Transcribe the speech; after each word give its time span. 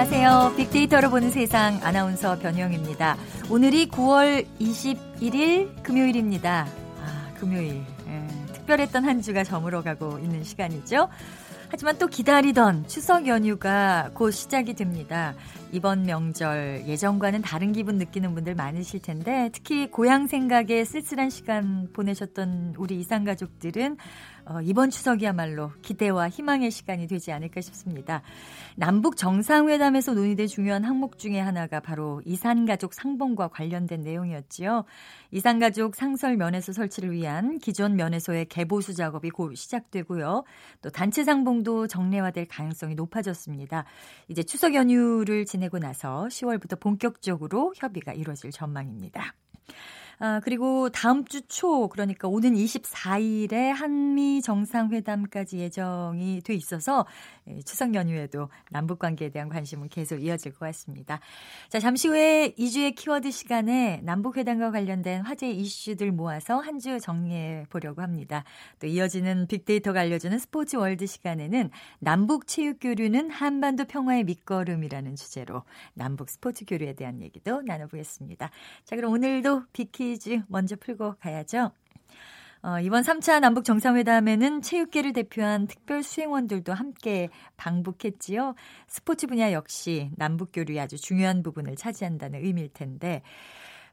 안녕하세요. 0.00 0.54
빅데이터로 0.56 1.10
보는 1.10 1.30
세상 1.30 1.78
아나운서 1.82 2.38
변희영입니다. 2.38 3.18
오늘이 3.50 3.86
9월 3.88 4.46
21일 4.58 5.82
금요일입니다. 5.82 6.66
아, 7.02 7.34
금요일. 7.38 7.84
예, 8.08 8.26
특별했던 8.54 9.04
한 9.04 9.20
주가 9.20 9.44
저물어가고 9.44 10.20
있는 10.20 10.42
시간이죠. 10.42 11.10
하지만 11.68 11.98
또 11.98 12.06
기다리던 12.06 12.88
추석 12.88 13.26
연휴가 13.28 14.10
곧 14.14 14.30
시작이 14.30 14.72
됩니다. 14.72 15.34
이번 15.70 16.04
명절 16.04 16.84
예전과는 16.86 17.42
다른 17.42 17.72
기분 17.72 17.96
느끼는 17.98 18.34
분들 18.34 18.54
많으실 18.54 19.02
텐데 19.02 19.50
특히 19.52 19.90
고향 19.90 20.26
생각에 20.26 20.82
쓸쓸한 20.82 21.28
시간 21.28 21.88
보내셨던 21.92 22.74
우리 22.78 22.98
이상 22.98 23.24
가족들은 23.24 23.98
어, 24.50 24.60
이번 24.62 24.90
추석이야말로 24.90 25.70
기대와 25.80 26.28
희망의 26.28 26.72
시간이 26.72 27.06
되지 27.06 27.30
않을까 27.30 27.60
싶습니다. 27.60 28.22
남북 28.74 29.16
정상회담에서 29.16 30.12
논의된 30.12 30.48
중요한 30.48 30.82
항목 30.82 31.18
중에 31.18 31.38
하나가 31.38 31.78
바로 31.78 32.20
이산가족 32.24 32.92
상봉과 32.92 33.48
관련된 33.48 34.00
내용이었지요. 34.00 34.86
이산가족 35.30 35.94
상설 35.94 36.36
면회소 36.36 36.72
설치를 36.72 37.12
위한 37.12 37.58
기존 37.58 37.94
면회소의 37.94 38.46
개보수 38.46 38.94
작업이 38.94 39.30
곧 39.30 39.54
시작되고요. 39.54 40.42
또 40.82 40.90
단체 40.90 41.22
상봉도 41.22 41.86
정례화될 41.86 42.48
가능성이 42.48 42.96
높아졌습니다. 42.96 43.84
이제 44.26 44.42
추석 44.42 44.74
연휴를 44.74 45.44
지내고 45.44 45.78
나서 45.78 46.26
10월부터 46.28 46.80
본격적으로 46.80 47.72
협의가 47.76 48.12
이루어질 48.12 48.50
전망입니다. 48.50 49.32
아, 50.22 50.38
그리고 50.44 50.90
다음 50.90 51.24
주 51.24 51.40
초, 51.48 51.88
그러니까 51.88 52.28
오는 52.28 52.54
24일에 52.54 53.54
한미 53.72 54.42
정상회담까지 54.42 55.56
예정이 55.58 56.42
돼 56.44 56.52
있어서 56.54 57.06
예, 57.48 57.62
추석 57.62 57.94
연휴에도 57.94 58.50
남북 58.70 58.98
관계에 58.98 59.30
대한 59.30 59.48
관심은 59.48 59.88
계속 59.88 60.22
이어질 60.22 60.52
것 60.52 60.60
같습니다. 60.66 61.20
자, 61.70 61.80
잠시 61.80 62.08
후에 62.08 62.52
이 62.58 62.65
주의 62.65 62.94
키워드 62.94 63.30
시간에 63.30 64.00
남북 64.04 64.36
회담과 64.36 64.70
관련된 64.70 65.22
화제 65.22 65.50
이슈들 65.50 66.12
모아서 66.12 66.58
한 66.58 66.80
주 66.80 66.98
정리해 66.98 67.66
보려고 67.68 68.00
합니다. 68.00 68.42
또 68.78 68.86
이어지는 68.86 69.46
빅데이터가 69.48 70.00
알려주는 70.00 70.38
스포츠 70.38 70.76
월드 70.76 71.06
시간에는 71.06 71.70
남북 71.98 72.46
체육 72.46 72.78
교류는 72.80 73.30
한반도 73.30 73.84
평화의 73.84 74.24
밑거름이라는 74.24 75.14
주제로 75.16 75.64
남북 75.92 76.30
스포츠 76.30 76.64
교류에 76.64 76.94
대한 76.94 77.20
얘기도 77.20 77.60
나눠보겠습니다. 77.62 78.50
자, 78.84 78.96
그럼 78.96 79.12
오늘도 79.12 79.64
빅키 79.74 80.09
퀴즈 80.10 80.42
먼저 80.48 80.74
풀고 80.74 81.14
가야죠. 81.20 81.70
어, 82.62 82.78
이번 82.80 83.02
3차 83.02 83.40
남북 83.40 83.64
정상회담에는 83.64 84.60
체육계를 84.60 85.12
대표한 85.12 85.66
특별 85.66 86.02
수행원들도 86.02 86.74
함께 86.74 87.28
방북했지요. 87.56 88.54
스포츠 88.86 89.26
분야 89.28 89.52
역시 89.52 90.10
남북 90.16 90.50
교류의 90.52 90.80
아주 90.80 90.98
중요한 90.98 91.42
부분을 91.42 91.76
차지한다는 91.76 92.44
의미일 92.44 92.68
텐데 92.70 93.22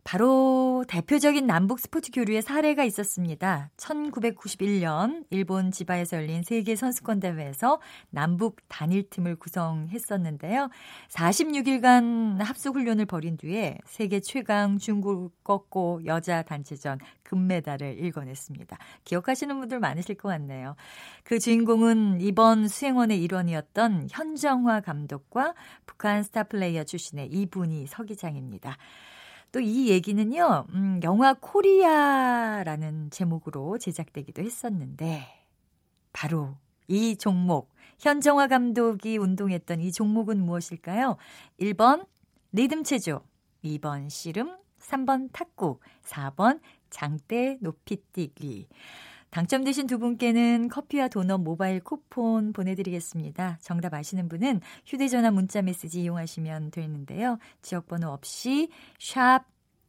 바로 0.08 0.86
대표적인 0.88 1.46
남북 1.48 1.82
스포츠 1.82 2.14
교류의 2.14 2.42
사례가 2.42 2.86
있었습니다. 2.86 3.72
1991년 3.76 5.26
일본 5.32 5.70
지바에서 5.70 6.16
열린 6.16 6.44
세계 6.44 6.78
선수권 6.78 7.20
대회에서 7.20 7.82
남북 8.10 8.56
단일팀을 8.70 9.36
구성했었는데요. 9.36 10.70
46일간 11.10 12.38
합숙 12.38 12.78
훈련을 12.78 13.06
벌인 13.06 13.36
뒤에 13.36 13.80
세계 13.86 14.22
최강 14.22 14.78
중국을 14.78 15.28
꺾고 15.44 16.06
여자 16.06 16.42
단체전 16.42 17.00
금메달을 17.24 17.98
일궈냈습니다. 17.98 18.78
기억하시는 19.04 19.60
분들 19.60 19.82
많으실 19.82 20.16
것 20.16 20.30
같네요. 20.30 20.78
그 21.26 21.38
주인공은 21.38 22.22
이번 22.22 22.70
수행원의 22.70 23.22
일원이었던 23.24 24.08
현정화 24.10 24.80
감독과 24.80 25.54
북한 25.86 26.24
스타 26.24 26.44
플레이어 26.44 26.86
출신의 26.86 27.28
리분희 27.28 27.88
서기장입니다. 27.88 28.78
또 29.52 29.60
이 29.62 29.90
얘기는요, 29.90 30.66
음, 30.74 31.00
영화 31.04 31.34
코리아라는 31.34 33.10
제목으로 33.12 33.78
제작되기도 33.78 34.42
했었는데, 34.44 35.26
바로 36.14 36.56
이 36.88 37.16
종목, 37.18 37.74
현정화 38.00 38.48
감독이 38.48 39.18
운동했던 39.18 39.82
이 39.82 39.92
종목은 39.92 40.40
무엇일까요? 40.40 41.18
1번 41.60 42.06
리듬 42.52 42.84
체조, 42.84 43.22
2번 43.64 44.10
씨름, 44.10 44.58
3번 44.80 45.30
탁구, 45.32 45.80
4번 46.04 46.60
장대 46.90 47.58
높이뛰기. 47.62 48.68
당첨되신 49.30 49.88
두 49.88 50.00
분께는 50.00 50.70
커피와 50.70 51.08
도넛 51.10 51.42
모바일 51.42 51.80
쿠폰 51.80 52.54
보내드리겠습니다. 52.54 53.60
정답 53.62 53.94
아시는 53.94 54.30
분은 54.30 54.62
휴대전화 54.86 55.32
문자 55.32 55.62
메시지 55.62 56.02
이용하시면 56.02 56.72
되는데요. 56.72 57.38
지역번호 57.62 58.10
없이 58.10 58.70
샵 59.00 59.46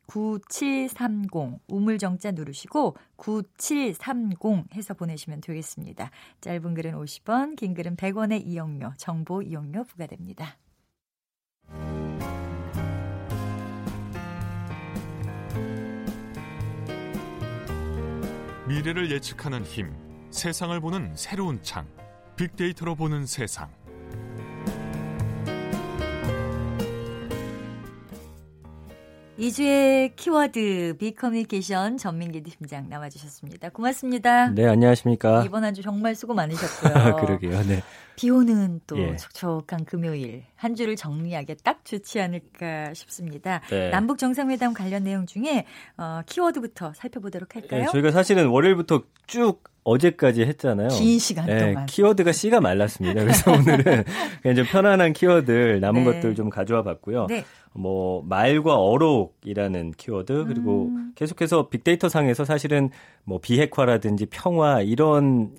9730 0.09 1.60
우물정자 1.69 2.32
누르시고 2.32 2.97
9730 3.16 4.75
해서 4.75 4.94
보내시면 4.94 5.41
되겠습니다. 5.43 6.10
짧은 6.41 6.75
글은 6.75 6.93
50원, 6.94 7.56
긴 7.56 7.75
글은 7.75 7.97
100원의 7.97 8.47
이용료, 8.47 8.94
정보 8.97 9.43
이용료 9.43 9.84
부과됩니다. 9.84 10.56
미래를 18.68 19.10
예측하는 19.10 19.64
힘, 19.64 19.90
세상을 20.30 20.78
보는 20.78 21.16
새로운 21.16 21.58
창, 21.62 21.86
빅데이터로 22.36 22.96
보는 22.96 23.24
세상. 23.24 23.70
이주의 29.41 30.16
키워드 30.16 30.97
비커뮤니케이션 30.99 31.97
전민기 31.97 32.43
팀장 32.43 32.88
나와주셨습니다. 32.88 33.69
고맙습니다. 33.69 34.49
네, 34.50 34.66
안녕하십니까. 34.66 35.44
이번 35.44 35.62
한 35.62 35.72
주 35.75 35.81
정말 35.82 36.16
수고 36.16 36.34
많으셨고요. 36.34 37.16
그러게요. 37.25 37.62
네. 37.62 37.82
비 38.16 38.31
오는 38.31 38.81
또 38.88 38.99
예. 38.99 39.15
촉촉한 39.15 39.84
금요일 39.84 40.43
한 40.56 40.75
주를 40.75 40.97
정리하기 40.97 41.54
딱 41.62 41.84
좋지 41.84 42.21
않을까 42.21 42.93
싶습니다. 42.94 43.60
네. 43.71 43.91
남북 43.91 44.19
정상회담 44.19 44.75
관련 44.75 45.04
내용 45.04 45.25
중에 45.25 45.66
어, 45.97 46.22
키워드부터 46.26 46.94
살펴보도록 46.97 47.55
할까요? 47.55 47.82
네, 47.82 47.87
저희가 47.93 48.10
사실은 48.10 48.49
월요일부터 48.49 49.05
쭉 49.28 49.62
어제까지 49.88 50.43
했잖아요. 50.43 50.88
긴 50.88 51.19
시간 51.19 51.47
네, 51.47 51.72
동안. 51.72 51.87
키워드가 51.87 52.32
씨가 52.32 52.60
말랐습니다. 52.60 53.22
그래서 53.22 53.50
오늘은 53.53 54.04
그냥 54.43 54.56
좀 54.56 54.65
편안한 54.66 55.12
키워드 55.12 55.78
남은 55.81 56.04
네. 56.04 56.12
것들 56.12 56.34
좀 56.34 56.50
가져와 56.50 56.82
봤고요. 56.82 57.26
네. 57.28 57.44
뭐 57.72 58.22
말과 58.26 58.76
어록이라는 58.76 59.93
키워드 59.93 60.44
그리고 60.47 60.87
음. 60.87 61.12
계속해서 61.15 61.69
빅데이터 61.69 62.09
상에서 62.09 62.44
사실은 62.44 62.91
뭐 63.25 63.38
비핵화라든지 63.41 64.26
평화 64.26 64.81
이런 64.82 65.53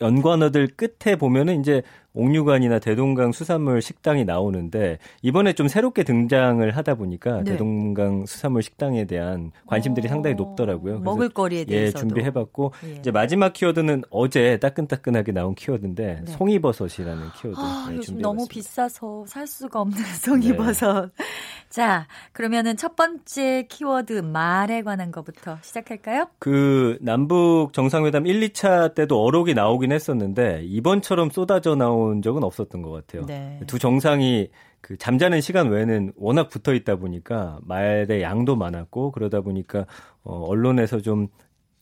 연관어들 0.00 0.68
끝에 0.76 1.16
보면은 1.16 1.60
이제 1.60 1.82
옥류관이나 2.16 2.78
대동강 2.78 3.32
수산물 3.32 3.82
식당이 3.82 4.24
나오는데 4.24 4.98
이번에 5.22 5.52
좀 5.52 5.68
새롭게 5.68 6.02
등장을 6.02 6.68
하다 6.74 6.94
보니까 6.94 7.42
네. 7.44 7.52
대동강 7.52 8.24
수산물 8.26 8.62
식당에 8.62 9.04
대한 9.04 9.52
관심들이 9.66 10.08
오. 10.08 10.10
상당히 10.10 10.34
높더라고요. 10.34 11.00
먹을거리에 11.00 11.64
대해서 11.66 11.98
예, 11.98 12.00
준비해봤고 12.00 12.72
예. 12.86 12.92
이제 12.96 13.10
마지막 13.10 13.52
키워드는 13.52 14.04
어제 14.10 14.58
따끈따끈하게 14.58 15.32
나온 15.32 15.54
키워드인데 15.54 16.22
네. 16.24 16.32
송이버섯이라는 16.32 17.22
키워드 17.40 17.60
아, 17.60 17.86
네, 17.90 17.96
요즘 17.96 18.18
너무 18.18 18.46
비싸서 18.48 19.26
살 19.26 19.46
수가 19.46 19.80
없는 19.82 19.98
송이버섯. 20.22 21.10
네. 21.16 21.24
자 21.68 22.06
그러면은 22.32 22.76
첫 22.76 22.96
번째 22.96 23.66
키워드 23.68 24.14
말에 24.20 24.82
관한 24.82 25.10
것부터 25.10 25.58
시작할까요? 25.62 26.28
그 26.38 26.96
남북 27.00 27.72
정상회담 27.72 28.26
1, 28.26 28.40
2차 28.48 28.94
때도 28.94 29.22
어록이 29.22 29.52
나오긴 29.52 29.92
했었는데 29.92 30.62
이번처럼 30.64 31.30
쏟아져 31.30 31.74
나온 31.74 32.05
나온 32.06 32.22
적은 32.22 32.44
없었던 32.44 32.82
것 32.82 32.90
같아요. 32.90 33.26
네. 33.26 33.60
두 33.66 33.78
정상이 33.78 34.48
그 34.80 34.96
잠자는 34.96 35.40
시간 35.40 35.68
외에는 35.68 36.12
워낙 36.16 36.48
붙어 36.48 36.72
있다 36.74 36.96
보니까 36.96 37.58
말의 37.62 38.22
양도 38.22 38.54
많았고 38.56 39.10
그러다 39.10 39.40
보니까 39.40 39.86
어, 40.22 40.44
언론에서 40.46 41.00
좀 41.00 41.28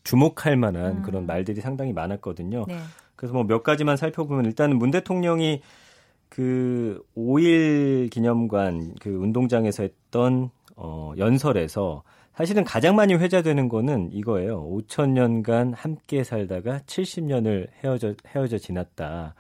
주목할 0.05 0.57
만한 0.57 0.99
음. 0.99 1.03
그런 1.03 1.27
말들이 1.27 1.61
상당히 1.61 1.93
많았거든요. 1.93 2.65
네. 2.67 2.79
그래서 3.17 3.35
뭐 3.35 3.45
몇 3.45 3.63
가지만 3.63 3.97
살펴보면 3.97 4.47
일단은 4.47 4.79
문 4.79 4.91
대통령이 4.91 5.61
그 6.29 7.01
5일 7.17 8.11
기념관 8.11 8.95
그 9.01 9.11
운동장에서 9.11 9.83
했던 9.85 10.51
어, 10.77 11.13
연설에서 11.19 12.03
사실은 12.35 12.65
가장 12.65 12.97
많이 12.97 13.15
회자되는 13.15 13.69
거는 13.69 14.11
이거예요. 14.13 14.69
5천 14.69 15.11
년간 15.11 15.73
함께 15.75 16.25
살다가 16.25 16.81
70년을 16.87 17.69
헤어져 17.85 18.15
헤어져 18.27 18.59
지났다. 18.59 19.35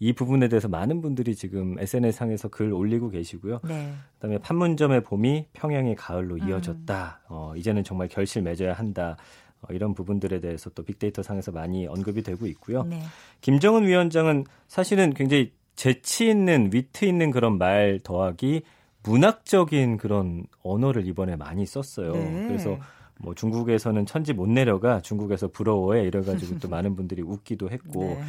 이 0.00 0.12
부분에 0.12 0.48
대해서 0.48 0.68
많은 0.68 1.00
분들이 1.00 1.34
지금 1.34 1.76
SNS상에서 1.78 2.48
글 2.48 2.72
올리고 2.72 3.10
계시고요. 3.10 3.60
네. 3.64 3.92
그다음에 4.14 4.38
판문점의 4.38 5.02
봄이 5.02 5.46
평양의 5.52 5.96
가을로 5.96 6.36
음. 6.36 6.48
이어졌다. 6.48 7.20
음. 7.22 7.26
어, 7.28 7.52
이제는 7.56 7.82
정말 7.84 8.08
결실 8.08 8.42
맺어야 8.42 8.74
한다. 8.74 9.16
어, 9.60 9.72
이런 9.72 9.94
부분들에 9.94 10.40
대해서 10.40 10.70
또 10.70 10.84
빅데이터 10.84 11.22
상에서 11.22 11.50
많이 11.50 11.86
언급이 11.86 12.22
되고 12.22 12.46
있고요. 12.46 12.84
네. 12.84 13.00
김정은 13.40 13.86
위원장은 13.86 14.44
사실은 14.68 15.12
굉장히 15.14 15.52
재치 15.74 16.28
있는 16.28 16.70
위트 16.72 17.04
있는 17.04 17.30
그런 17.30 17.58
말 17.58 17.98
더하기 18.02 18.62
문학적인 19.02 19.96
그런 19.96 20.44
언어를 20.62 21.06
이번에 21.06 21.36
많이 21.36 21.66
썼어요. 21.66 22.12
네. 22.12 22.46
그래서 22.46 22.78
뭐 23.20 23.34
중국에서는 23.34 24.06
천지 24.06 24.32
못 24.32 24.48
내려가 24.48 25.00
중국에서 25.00 25.48
부러워해 25.48 26.04
이래가지고 26.04 26.58
또 26.60 26.68
많은 26.70 26.94
분들이 26.94 27.22
웃기도 27.22 27.70
했고 27.70 28.04
네. 28.04 28.22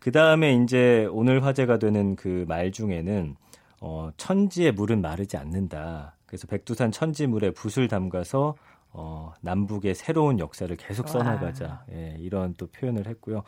그 0.00 0.10
다음에 0.12 0.54
이제 0.54 1.06
오늘 1.12 1.44
화제가 1.44 1.78
되는 1.78 2.16
그 2.16 2.44
말 2.48 2.72
중에는 2.72 3.36
어 3.80 4.10
천지의 4.16 4.72
물은 4.72 5.00
마르지 5.00 5.36
않는다. 5.36 6.16
그래서 6.26 6.46
백두산 6.46 6.90
천지물에 6.90 7.50
붓을 7.52 7.88
담가서 7.88 8.54
어 8.92 9.32
남북의 9.42 9.94
새로운 9.94 10.38
역사를 10.38 10.74
계속 10.76 11.08
써나가자. 11.08 11.84
예, 11.92 12.16
이런 12.18 12.54
또 12.56 12.66
표현을 12.68 13.06
했고요. 13.06 13.42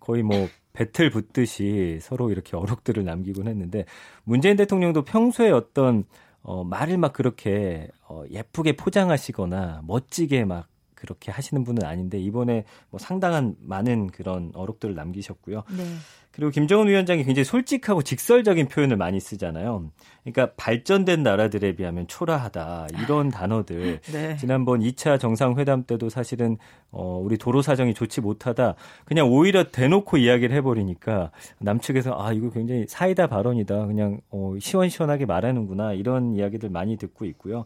거의 0.00 0.22
뭐 0.22 0.48
배틀 0.72 1.10
붙듯이 1.10 1.98
서로 2.00 2.30
이렇게 2.30 2.56
어록들을 2.56 3.04
남기곤 3.04 3.48
했는데 3.48 3.84
문재인 4.24 4.56
대통령도 4.56 5.02
평소에 5.04 5.50
어떤 5.50 6.04
어, 6.42 6.64
말을 6.64 6.98
막 6.98 7.12
그렇게 7.12 7.88
어, 8.08 8.22
예쁘게 8.30 8.76
포장하시거나 8.76 9.82
멋지게 9.86 10.44
막 10.44 10.68
그렇게 10.98 11.30
하시는 11.30 11.62
분은 11.62 11.84
아닌데 11.84 12.18
이번에 12.18 12.64
뭐 12.90 12.98
상당한 12.98 13.54
많은 13.60 14.08
그런 14.08 14.50
어록들을 14.54 14.96
남기셨고요. 14.96 15.62
네. 15.76 15.84
그리고 16.32 16.50
김정은 16.50 16.86
위원장이 16.88 17.24
굉장히 17.24 17.44
솔직하고 17.44 18.02
직설적인 18.02 18.68
표현을 18.68 18.96
많이 18.96 19.18
쓰잖아요. 19.18 19.90
그러니까 20.22 20.54
발전된 20.56 21.22
나라들에 21.22 21.74
비하면 21.74 22.06
초라하다 22.06 22.88
이런 23.02 23.28
단어들. 23.28 24.00
네. 24.12 24.36
지난번 24.36 24.80
2차 24.80 25.18
정상회담 25.18 25.84
때도 25.84 26.08
사실은 26.08 26.58
어 26.90 27.18
우리 27.22 27.38
도로 27.38 27.62
사정이 27.62 27.94
좋지 27.94 28.20
못하다. 28.20 28.74
그냥 29.04 29.28
오히려 29.32 29.64
대놓고 29.70 30.18
이야기를 30.18 30.54
해버리니까 30.56 31.30
남측에서 31.60 32.14
아 32.16 32.32
이거 32.32 32.50
굉장히 32.50 32.86
사이다 32.88 33.26
발언이다. 33.26 33.86
그냥 33.86 34.20
어 34.30 34.54
시원시원하게 34.60 35.26
말하는구나 35.26 35.92
이런 35.94 36.34
이야기들 36.34 36.68
많이 36.68 36.96
듣고 36.96 37.24
있고요. 37.24 37.64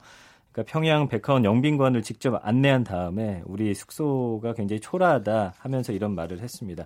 그러니까 0.53 0.71
평양 0.71 1.09
백화원 1.09 1.45
영빈관을 1.45 2.03
직접 2.03 2.39
안내한 2.43 2.85
다음에 2.85 3.43
우리 3.47 3.75
숙소가 3.75 4.53
굉장히 4.55 4.81
초라하다 4.81 5.55
하면서 5.59 5.93
이런 5.93 6.15
말을 6.15 6.41
했습니다. 6.41 6.85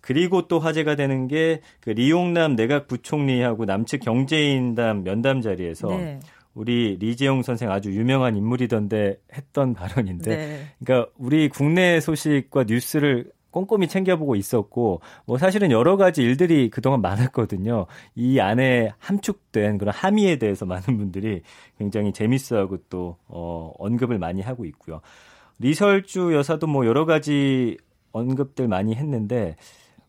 그리고 0.00 0.46
또 0.46 0.60
화제가 0.60 0.94
되는 0.94 1.26
게 1.26 1.60
그 1.80 1.90
리용남 1.90 2.54
내각 2.54 2.86
부총리하고 2.86 3.64
남측 3.64 4.00
경제인담 4.02 5.04
면담 5.04 5.40
자리에서 5.40 5.88
네. 5.88 6.20
우리 6.54 6.96
리재용 6.98 7.42
선생 7.42 7.70
아주 7.70 7.92
유명한 7.92 8.36
인물이던데 8.36 9.18
했던 9.32 9.74
발언인데, 9.74 10.36
네. 10.36 10.60
그러니까 10.84 11.10
우리 11.16 11.48
국내 11.48 12.00
소식과 12.00 12.64
뉴스를 12.64 13.30
꼼꼼히 13.58 13.88
챙겨보고 13.88 14.36
있었고, 14.36 15.00
뭐 15.26 15.38
사실은 15.38 15.70
여러 15.70 15.96
가지 15.96 16.22
일들이 16.22 16.70
그동안 16.70 17.00
많았거든요. 17.00 17.86
이 18.14 18.38
안에 18.38 18.92
함축된 18.98 19.78
그런 19.78 19.92
함의에 19.92 20.36
대해서 20.36 20.64
많은 20.64 20.96
분들이 20.96 21.42
굉장히 21.78 22.12
재밌어하고 22.12 22.78
또, 22.88 23.16
어, 23.26 23.72
언급을 23.78 24.18
많이 24.18 24.42
하고 24.42 24.64
있고요. 24.64 25.00
리설주 25.58 26.34
여사도 26.34 26.66
뭐 26.68 26.86
여러 26.86 27.04
가지 27.04 27.76
언급들 28.12 28.68
많이 28.68 28.94
했는데, 28.94 29.56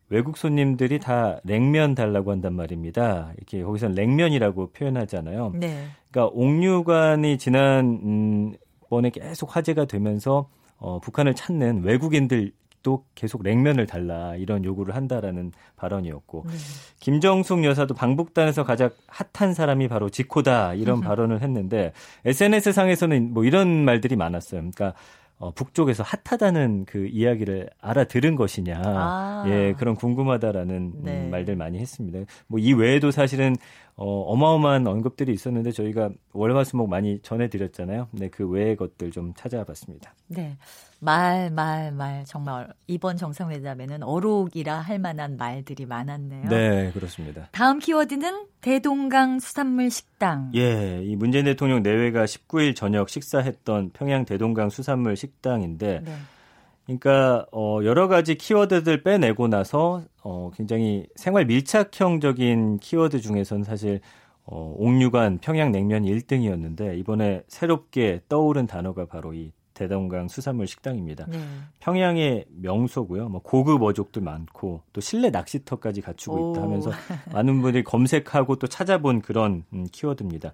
외국 0.10 0.38
손님들이 0.38 1.00
다 1.00 1.40
냉면 1.44 1.94
달라고 1.96 2.32
한단 2.32 2.54
말입니다. 2.54 3.32
이렇게 3.38 3.64
거기서 3.64 3.90
냉면이라고 3.90 4.72
표현하잖아요. 4.72 5.54
네. 5.56 5.86
그러니까 6.12 6.34
옥류관이 6.36 7.38
지난 7.38 7.86
음, 8.04 8.54
번에 8.90 9.12
계속 9.12 9.56
화제가 9.56 9.86
되면서 9.86 10.50
어, 10.78 11.00
북한을 11.00 11.36
찾는 11.36 11.84
외국인들 11.84 12.52
도 12.82 13.04
계속 13.14 13.44
냉면을 13.44 13.88
달라 13.88 14.36
이런 14.38 14.64
요구를 14.64 14.96
한다라는 14.96 15.52
발언이었고 15.76 16.46
네. 16.48 16.54
김정숙 17.02 17.66
여사도 17.66 17.94
방북단에서 17.94 18.64
가장 18.64 18.90
핫한 19.08 19.54
사람이 19.54 19.90
바로 19.90 20.10
지코다 20.10 20.76
이런 20.76 21.02
발언을 21.02 21.42
했는데 21.42 21.92
SNS 22.24 22.72
상에서는 22.72 23.34
뭐 23.34 23.44
이런 23.44 23.84
말들이 23.84 24.16
많았어요. 24.16 24.62
그러니까 24.62 24.94
어, 25.40 25.52
북쪽에서 25.52 26.04
핫하다는 26.04 26.84
그 26.86 27.08
이야기를 27.08 27.70
알아들은 27.80 28.36
것이냐, 28.36 28.82
아. 28.84 29.46
예, 29.48 29.74
그런 29.78 29.96
궁금하다라는 29.96 30.92
네. 31.02 31.12
음, 31.24 31.32
말들 31.32 31.56
많이 31.56 31.80
했습니다. 31.80 32.20
뭐 32.48 32.60
이 32.60 32.74
외에도 32.74 33.10
사실은 33.10 33.56
어, 34.02 34.22
어마어마한 34.32 34.88
언급들이 34.88 35.34
있었는데 35.34 35.72
저희가 35.72 36.10
월화수목 36.32 36.90
많이 36.90 37.20
전해드렸잖아요. 37.22 38.08
네, 38.12 38.30
그 38.30 38.48
외의 38.48 38.78
것들 38.78 39.12
좀 39.12 39.34
찾아봤습니다. 39.36 40.16
네. 40.28 40.58
말, 41.02 41.52
말, 41.52 41.92
말. 41.92 42.24
정말 42.26 42.70
이번 42.88 43.18
정상회담에는 43.18 44.04
어록이라 44.04 44.78
할 44.80 45.00
만한 45.00 45.36
말들이 45.36 45.86
많았네요. 45.86 46.48
네, 46.48 46.92
그렇습니다. 46.94 47.50
다음 47.52 47.80
키워드는 47.80 48.48
대동강 48.62 49.40
수산물 49.40 49.92
식당. 49.92 50.52
예, 50.56 51.02
이 51.04 51.18
문재인 51.18 51.44
대통령 51.44 51.84
내외가 51.84 52.24
19일 52.24 52.78
저녁 52.78 53.10
식사했던 53.10 53.92
평양 53.92 54.24
대동강 54.24 54.70
수산물 54.70 55.18
식당인데, 55.18 56.04
네. 56.06 56.12
그러니까 56.90 57.46
어 57.52 57.82
여러 57.84 58.08
가지 58.08 58.34
키워드들 58.34 59.04
빼내고 59.04 59.48
나서 59.48 60.02
어 60.24 60.50
굉장히 60.56 61.06
생활 61.16 61.46
밀착형적인 61.46 62.80
키워드 62.80 63.22
중에서는 63.22 63.64
사실 63.64 64.00
어 64.46 64.74
옥류관 64.76 65.38
평양냉면 65.38 66.06
1등이었는데 66.06 66.98
이번에 66.98 67.44
새롭게 67.48 68.22
떠오른 68.28 68.66
단어가 68.66 69.06
바로 69.06 69.34
이 69.34 69.52
대동강 69.76 70.28
수산물 70.28 70.66
식당입니다. 70.66 71.28
네. 71.28 71.38
평양의 71.80 72.46
명소고요. 72.50 73.30
뭐 73.30 73.42
고급 73.42 73.84
어족도 73.84 74.20
많고 74.20 74.82
또 74.92 75.00
실내 75.00 75.30
낚시터까지 75.30 76.02
갖추고 76.02 76.52
있다 76.52 76.64
하면서 76.64 76.92
많은 77.32 77.62
분들이 77.62 77.84
검색하고 77.84 78.56
또 78.58 78.68
찾아본 78.68 79.22
그런 79.22 79.64
음, 79.74 79.86
키워드입니다. 79.92 80.52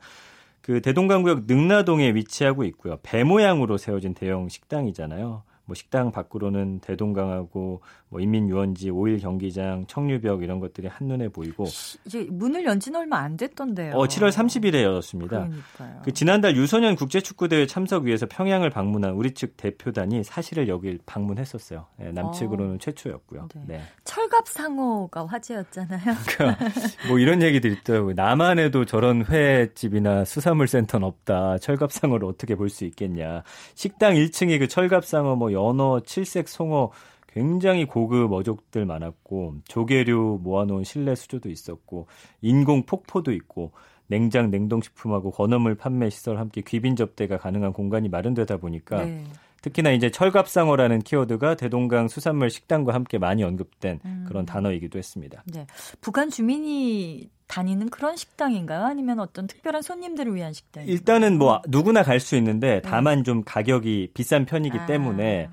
그 0.62 0.82
대동강 0.82 1.24
구역 1.24 1.46
능라동에 1.48 2.14
위치하고 2.14 2.66
있고요. 2.66 2.98
배 3.04 3.24
모양으로 3.24 3.78
세워진 3.78 4.14
대형 4.14 4.50
식당이잖아요. 4.50 5.44
뭐 5.66 5.76
식당 5.76 6.12
밖으로는 6.12 6.80
대동강하고 6.80 7.82
뭐 8.10 8.22
인민유원지, 8.22 8.92
오일 8.92 9.20
경기장, 9.20 9.86
청류벽 9.88 10.44
이런 10.44 10.60
것들이 10.60 10.88
한눈에 10.88 11.30
보이고 11.30 11.66
이제 12.06 12.28
문을 12.30 12.64
연지 12.66 12.92
얼마 12.96 13.18
안 13.18 13.36
됐던데요. 13.36 13.96
어, 13.96 14.06
7월 14.06 14.30
30일에 14.32 14.84
열었습니다. 14.84 15.48
그러니까요. 15.48 16.02
그 16.04 16.14
지난달 16.14 16.56
유소년 16.56 16.96
국제축구대회 16.96 17.66
참석 17.66 18.04
위해서 18.04 18.26
평양을 18.28 18.70
방문한 18.70 19.14
우리 19.14 19.34
측 19.34 19.58
대표단이 19.58 20.24
사실을 20.24 20.68
여길 20.68 21.00
방문했었어요. 21.06 21.88
네, 21.98 22.12
남측으로는 22.12 22.76
어. 22.76 22.78
최초였고요. 22.78 23.50
네. 23.56 23.62
네. 23.68 23.82
철갑상어가 24.04 25.26
화제였잖아요. 25.26 26.00
그러니까 26.38 26.66
뭐 27.08 27.20
이런 27.20 27.42
얘기들이 27.42 27.74
있더라고요. 27.82 28.14
남한에도 28.14 28.86
저런 28.86 29.26
회집이나 29.26 30.26
수산물 30.26 30.68
센터는 30.68 31.08
없다. 31.08 31.58
철갑상어를 31.58 32.28
어떻게 32.28 32.56
볼 32.56 32.70
수 32.70 32.84
있겠냐. 32.86 33.44
식당 33.76 34.16
1층에 34.16 34.60
그 34.60 34.68
철갑상어 34.68 35.36
뭐 35.36 35.54
연어, 35.56 36.02
칠색 36.02 36.48
송어 36.48 36.92
굉장히 37.28 37.86
고급 37.86 38.32
어족들 38.32 38.86
많았고 38.86 39.56
조개류 39.68 40.40
모아놓은 40.42 40.84
실내 40.84 41.16
수조도 41.16 41.50
있었고 41.50 42.08
인공 42.42 42.84
폭포도 42.84 43.34
있고 43.34 43.72
냉장 44.08 44.52
냉동식품하고 44.52 45.32
건어물 45.32 45.76
판매 45.76 46.10
시설 46.10 46.38
함께 46.38 46.62
귀빈 46.62 46.96
접대가 46.96 47.38
가능한 47.38 47.74
공간이 47.74 48.08
마련되다 48.08 48.58
보니까 48.58 49.04
네. 49.04 49.24
특히나 49.62 49.92
이제 49.92 50.12
철갑상어라는 50.12 51.02
키워드가 51.02 51.56
대동강 51.56 52.08
수산물 52.08 52.52
식당과 52.52 52.94
함께 52.94 53.18
많이 53.18 53.44
언급된 53.44 54.00
음. 54.06 54.26
그런 54.28 54.46
단어이기도 54.46 55.00
했습니다. 55.00 55.44
네. 55.48 55.66
북한 56.02 56.30
주민이 56.30 57.30
다니는 57.56 57.90
그런 57.90 58.18
식당인가요? 58.18 58.84
아니면 58.86 59.20
어떤 59.20 59.48
특별한 59.48 59.82
손님들을 59.82 60.36
위한 60.36 60.52
식당인가요? 60.54 60.94
일단은 60.94 61.38
뭐 61.38 61.62
누구나 61.70 62.04
갈 62.04 62.20
수 62.20 62.36
있는데 62.36 62.76
네. 62.76 62.82
다만 62.82 63.20
네. 63.20 63.24
좀 63.24 63.44
가격이 63.46 64.12
비싼 64.14 64.46
편이기 64.46 64.78
아. 64.80 64.86
때문에 64.86 65.50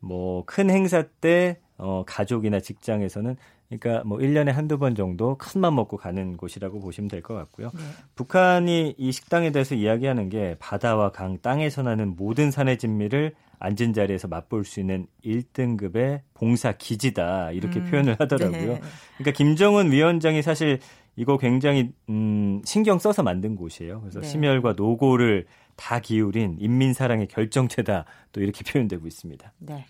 뭐 0.00 0.42
큰 0.46 0.68
행사 0.70 1.02
때 1.02 1.58
어, 1.78 2.04
가족이나 2.06 2.60
직장에서는 2.60 3.36
그러니까 3.68 4.04
뭐 4.04 4.18
1년에 4.18 4.52
한두 4.52 4.78
번 4.78 4.94
정도 4.94 5.36
큰 5.38 5.60
맘 5.60 5.74
먹고 5.74 5.96
가는 5.96 6.36
곳이라고 6.36 6.78
보시면 6.80 7.08
될 7.08 7.22
것 7.22 7.34
같고요. 7.34 7.70
네. 7.74 7.80
북한이 8.14 8.94
이 8.98 9.10
식당에 9.12 9.50
대해서 9.50 9.74
이야기하는 9.74 10.28
게 10.28 10.56
바다와 10.60 11.10
강, 11.10 11.38
땅에서 11.40 11.82
나는 11.82 12.14
모든 12.16 12.50
산의 12.50 12.78
진미를 12.78 13.34
앉은 13.58 13.94
자리에서 13.94 14.28
맛볼 14.28 14.64
수 14.64 14.80
있는 14.80 15.06
1등급의 15.24 16.20
봉사 16.34 16.72
기지다. 16.72 17.50
이렇게 17.52 17.80
음, 17.80 17.90
표현을 17.90 18.16
하더라고요. 18.20 18.74
네. 18.74 18.80
그러니까 19.16 19.30
김정은 19.36 19.90
위원장이 19.90 20.42
사실 20.42 20.78
이거 21.16 21.38
굉장히 21.38 21.92
음, 22.08 22.60
신경 22.64 22.98
써서 22.98 23.22
만든 23.22 23.56
곳이에요. 23.56 24.00
그래서 24.02 24.20
네. 24.20 24.26
심혈과 24.26 24.74
노고를 24.76 25.46
다 25.74 25.98
기울인 25.98 26.56
인민 26.60 26.92
사랑의 26.92 27.26
결정체다. 27.28 28.04
또 28.32 28.40
이렇게 28.40 28.62
표현되고 28.70 29.06
있습니다. 29.06 29.52
네. 29.58 29.86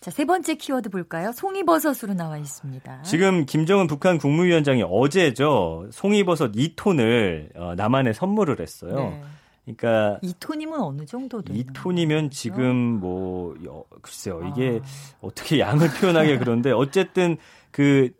자, 0.00 0.12
세 0.12 0.24
번째 0.24 0.54
키워드 0.54 0.90
볼까요? 0.90 1.32
송이버섯으로 1.32 2.14
나와 2.14 2.38
있습니다. 2.38 3.02
지금 3.02 3.44
김정은 3.44 3.88
북한 3.88 4.16
국무위원장이 4.18 4.84
어제죠. 4.86 5.88
송이버섯 5.90 6.52
2톤을 6.52 7.56
어, 7.56 7.74
남한에 7.74 8.12
선물을 8.12 8.60
했어요. 8.60 8.94
네. 8.94 9.22
그러니까 9.64 10.20
2톤이면 10.22 10.80
어느 10.80 11.04
정도 11.04 11.42
되나요? 11.42 11.62
2톤이면 11.64 12.30
지금 12.30 12.76
뭐 12.76 13.54
여, 13.66 13.84
글쎄요. 14.00 14.40
이게 14.52 14.80
아. 14.82 15.16
어떻게 15.20 15.58
양을 15.58 15.88
표현하기 16.00 16.38
그런데 16.38 16.70
어쨌든 16.70 17.36
그 17.70 18.10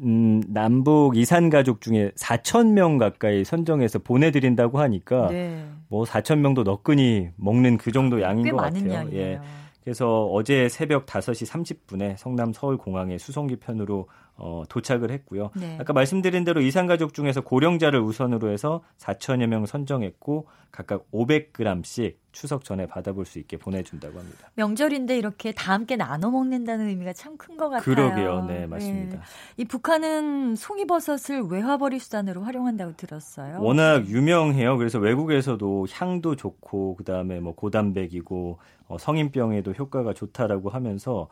음, 0.00 0.42
남북 0.48 1.16
이산 1.16 1.50
가족 1.50 1.80
중에 1.80 2.12
4천 2.16 2.72
명 2.72 2.98
가까이 2.98 3.44
선정해서 3.44 3.98
보내드린다고 3.98 4.78
하니까 4.80 5.28
네. 5.28 5.66
뭐 5.88 6.04
4천 6.04 6.38
명도 6.38 6.62
너끈히 6.62 7.28
먹는 7.36 7.76
그 7.76 7.92
정도 7.92 8.20
양인 8.22 8.50
것 8.50 8.56
같아요. 8.56 8.92
양이에요. 8.92 9.22
예. 9.22 9.40
그래서 9.84 10.26
어제 10.26 10.68
새벽 10.68 11.06
5시 11.06 11.46
30분에 11.46 12.16
성남 12.16 12.52
서울공항에 12.52 13.18
수송기 13.18 13.56
편으로 13.56 14.08
어, 14.36 14.64
도착을 14.68 15.10
했고요. 15.10 15.50
네. 15.54 15.76
아까 15.80 15.92
말씀드린 15.92 16.42
대로 16.44 16.60
이산가족 16.60 17.14
중에서 17.14 17.42
고령자를 17.42 18.00
우선으로 18.00 18.50
해서 18.50 18.82
4천여 18.98 19.46
명 19.46 19.66
선정했고 19.66 20.48
각각 20.72 21.04
500g씩 21.12 22.16
추석 22.32 22.64
전에 22.64 22.86
받아볼 22.86 23.26
수 23.26 23.38
있게 23.38 23.58
보내준다고 23.58 24.18
합니다. 24.18 24.48
명절인데 24.54 25.18
이렇게 25.18 25.52
다 25.52 25.74
함께 25.74 25.96
나눠 25.96 26.30
먹는다는 26.30 26.88
의미가 26.88 27.12
참 27.12 27.36
큰 27.36 27.56
것 27.58 27.68
같아요. 27.68 27.82
그러게요. 27.94 28.44
네, 28.46 28.66
맞습니다. 28.66 29.16
네. 29.18 29.22
이 29.58 29.64
북한은 29.66 30.56
송이버섯을 30.56 31.42
외화벌이 31.50 31.98
수단으로 31.98 32.42
활용한다고 32.42 32.96
들었어요. 32.96 33.58
워낙 33.60 34.06
유명해요. 34.08 34.78
그래서 34.78 34.98
외국에서도 34.98 35.86
향도 35.92 36.36
좋고 36.36 36.96
그다음에 36.96 37.40
뭐 37.40 37.54
고단백이고 37.54 38.58
어, 38.88 38.98
성인병에도 38.98 39.72
효과가 39.72 40.14
좋다라고 40.14 40.70
하면서 40.70 41.28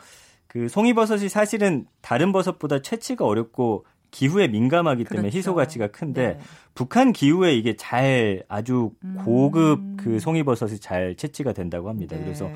그 0.51 0.69
송이버섯이 0.69 1.29
사실은 1.29 1.87
다른 2.01 2.33
버섯보다 2.33 2.83
채취가 2.83 3.25
어렵고 3.25 3.85
기후에 4.11 4.49
민감하기 4.49 5.05
때문에 5.05 5.29
그렇죠. 5.29 5.39
희소 5.39 5.55
가치가 5.55 5.87
큰데 5.87 6.27
네. 6.27 6.39
북한 6.75 7.13
기후에 7.13 7.55
이게 7.55 7.77
잘 7.77 8.43
아주 8.49 8.91
고급 9.25 9.79
음. 9.79 9.97
그 9.97 10.19
송이버섯이 10.19 10.81
잘 10.81 11.15
채취가 11.15 11.53
된다고 11.53 11.89
합니다. 11.89 12.17
네. 12.17 12.25
그래서 12.25 12.51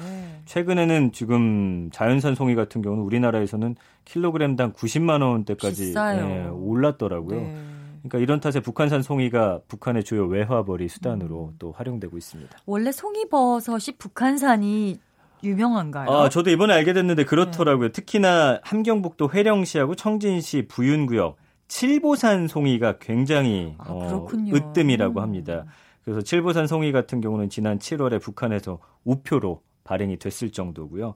최근에는 0.46 1.12
지금 1.12 1.88
자연산 1.92 2.34
송이 2.34 2.56
같은 2.56 2.82
경우는 2.82 3.04
우리나라에서는 3.04 3.76
킬로그램당 4.04 4.72
90만 4.72 5.22
원대까지 5.22 5.94
예, 5.96 6.48
올랐더라고요. 6.48 7.40
네. 7.40 7.56
그러니까 8.02 8.18
이런 8.18 8.40
탓에 8.40 8.58
북한산 8.58 9.02
송이가 9.02 9.60
북한의 9.68 10.02
주요 10.02 10.26
외화벌이 10.26 10.88
수단으로 10.88 11.50
음. 11.52 11.56
또 11.60 11.70
활용되고 11.70 12.18
있습니다. 12.18 12.58
원래 12.66 12.90
송이버섯이 12.90 13.98
북한산이 13.98 14.98
유명한가요? 15.44 16.10
아, 16.10 16.28
저도 16.28 16.50
이번에 16.50 16.74
알게 16.74 16.92
됐는데 16.92 17.24
그렇더라고요. 17.24 17.88
네. 17.88 17.92
특히나 17.92 18.60
함경북도 18.62 19.30
회령시하고 19.32 19.94
청진시 19.94 20.66
부윤구역 20.66 21.36
칠보산 21.68 22.48
송이가 22.48 22.98
굉장히 22.98 23.74
아, 23.78 23.86
어, 23.88 24.28
으뜸이라고 24.52 25.20
합니다. 25.20 25.64
그래서 26.04 26.20
칠보산 26.20 26.66
송이 26.66 26.92
같은 26.92 27.20
경우는 27.20 27.48
지난 27.48 27.78
7월에 27.78 28.20
북한에서 28.20 28.78
우표로 29.04 29.62
발행이 29.84 30.18
됐을 30.18 30.50
정도고요. 30.50 31.14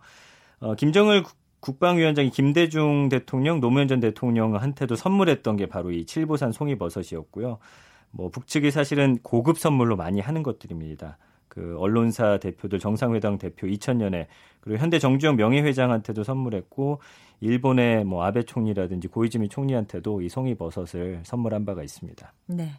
어, 0.60 0.74
김정을 0.74 1.24
국방위원장이 1.60 2.30
김대중 2.30 3.08
대통령, 3.08 3.60
노무현 3.60 3.88
전 3.88 4.00
대통령한테도 4.00 4.96
선물했던 4.96 5.56
게 5.56 5.66
바로 5.66 5.90
이 5.90 6.06
칠보산 6.06 6.52
송이버섯이었고요. 6.52 7.58
뭐 8.10 8.30
북측이 8.30 8.70
사실은 8.70 9.18
고급 9.22 9.58
선물로 9.58 9.96
많이 9.96 10.20
하는 10.20 10.42
것들입니다. 10.42 11.18
그 11.48 11.76
언론사 11.78 12.38
대표들 12.38 12.78
정상회담 12.78 13.38
대표 13.38 13.66
2000년에 13.66 14.26
그리고 14.60 14.80
현대 14.80 14.98
정주영 14.98 15.36
명예회장한테도 15.36 16.24
선물했고 16.24 17.00
일본의 17.40 18.04
뭐 18.04 18.24
아베 18.24 18.42
총리라든지 18.42 19.08
고이즈미 19.08 19.48
총리한테도 19.48 20.22
이 20.22 20.28
송이버섯을 20.28 21.20
선물한 21.24 21.64
바가 21.64 21.82
있습니다. 21.82 22.32
네. 22.46 22.70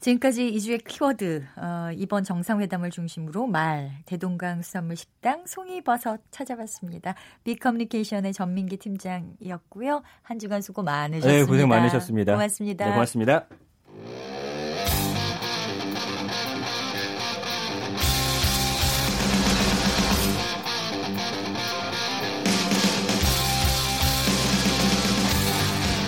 지금까지 0.00 0.48
이주의 0.48 0.78
키워드 0.78 1.44
어, 1.56 1.90
이번 1.94 2.24
정상회담을 2.24 2.90
중심으로 2.90 3.46
말 3.46 3.92
대동강 4.06 4.62
수산물 4.62 4.96
식당 4.96 5.44
송이버섯 5.46 6.20
찾아봤습니다. 6.30 7.14
빅커뮤니케이션의 7.44 8.32
전민기 8.32 8.78
팀장이었고요. 8.78 10.02
한 10.22 10.38
주간 10.38 10.60
수고 10.60 10.82
많으셨습니다. 10.82 11.38
네, 11.38 11.44
고생 11.44 11.68
많으셨습니다. 11.68 12.32
고맙습니다. 12.32 12.84
네, 12.86 12.92
고맙습니다. 12.92 13.46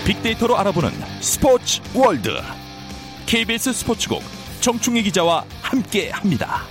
빅데이터로 0.06 0.56
알아보는 0.58 0.90
스포츠 1.20 1.80
월드 1.94 2.30
KBS 3.26 3.72
스포츠국 3.72 4.20
정충희 4.60 5.04
기자와 5.04 5.44
함께합니다. 5.62 6.62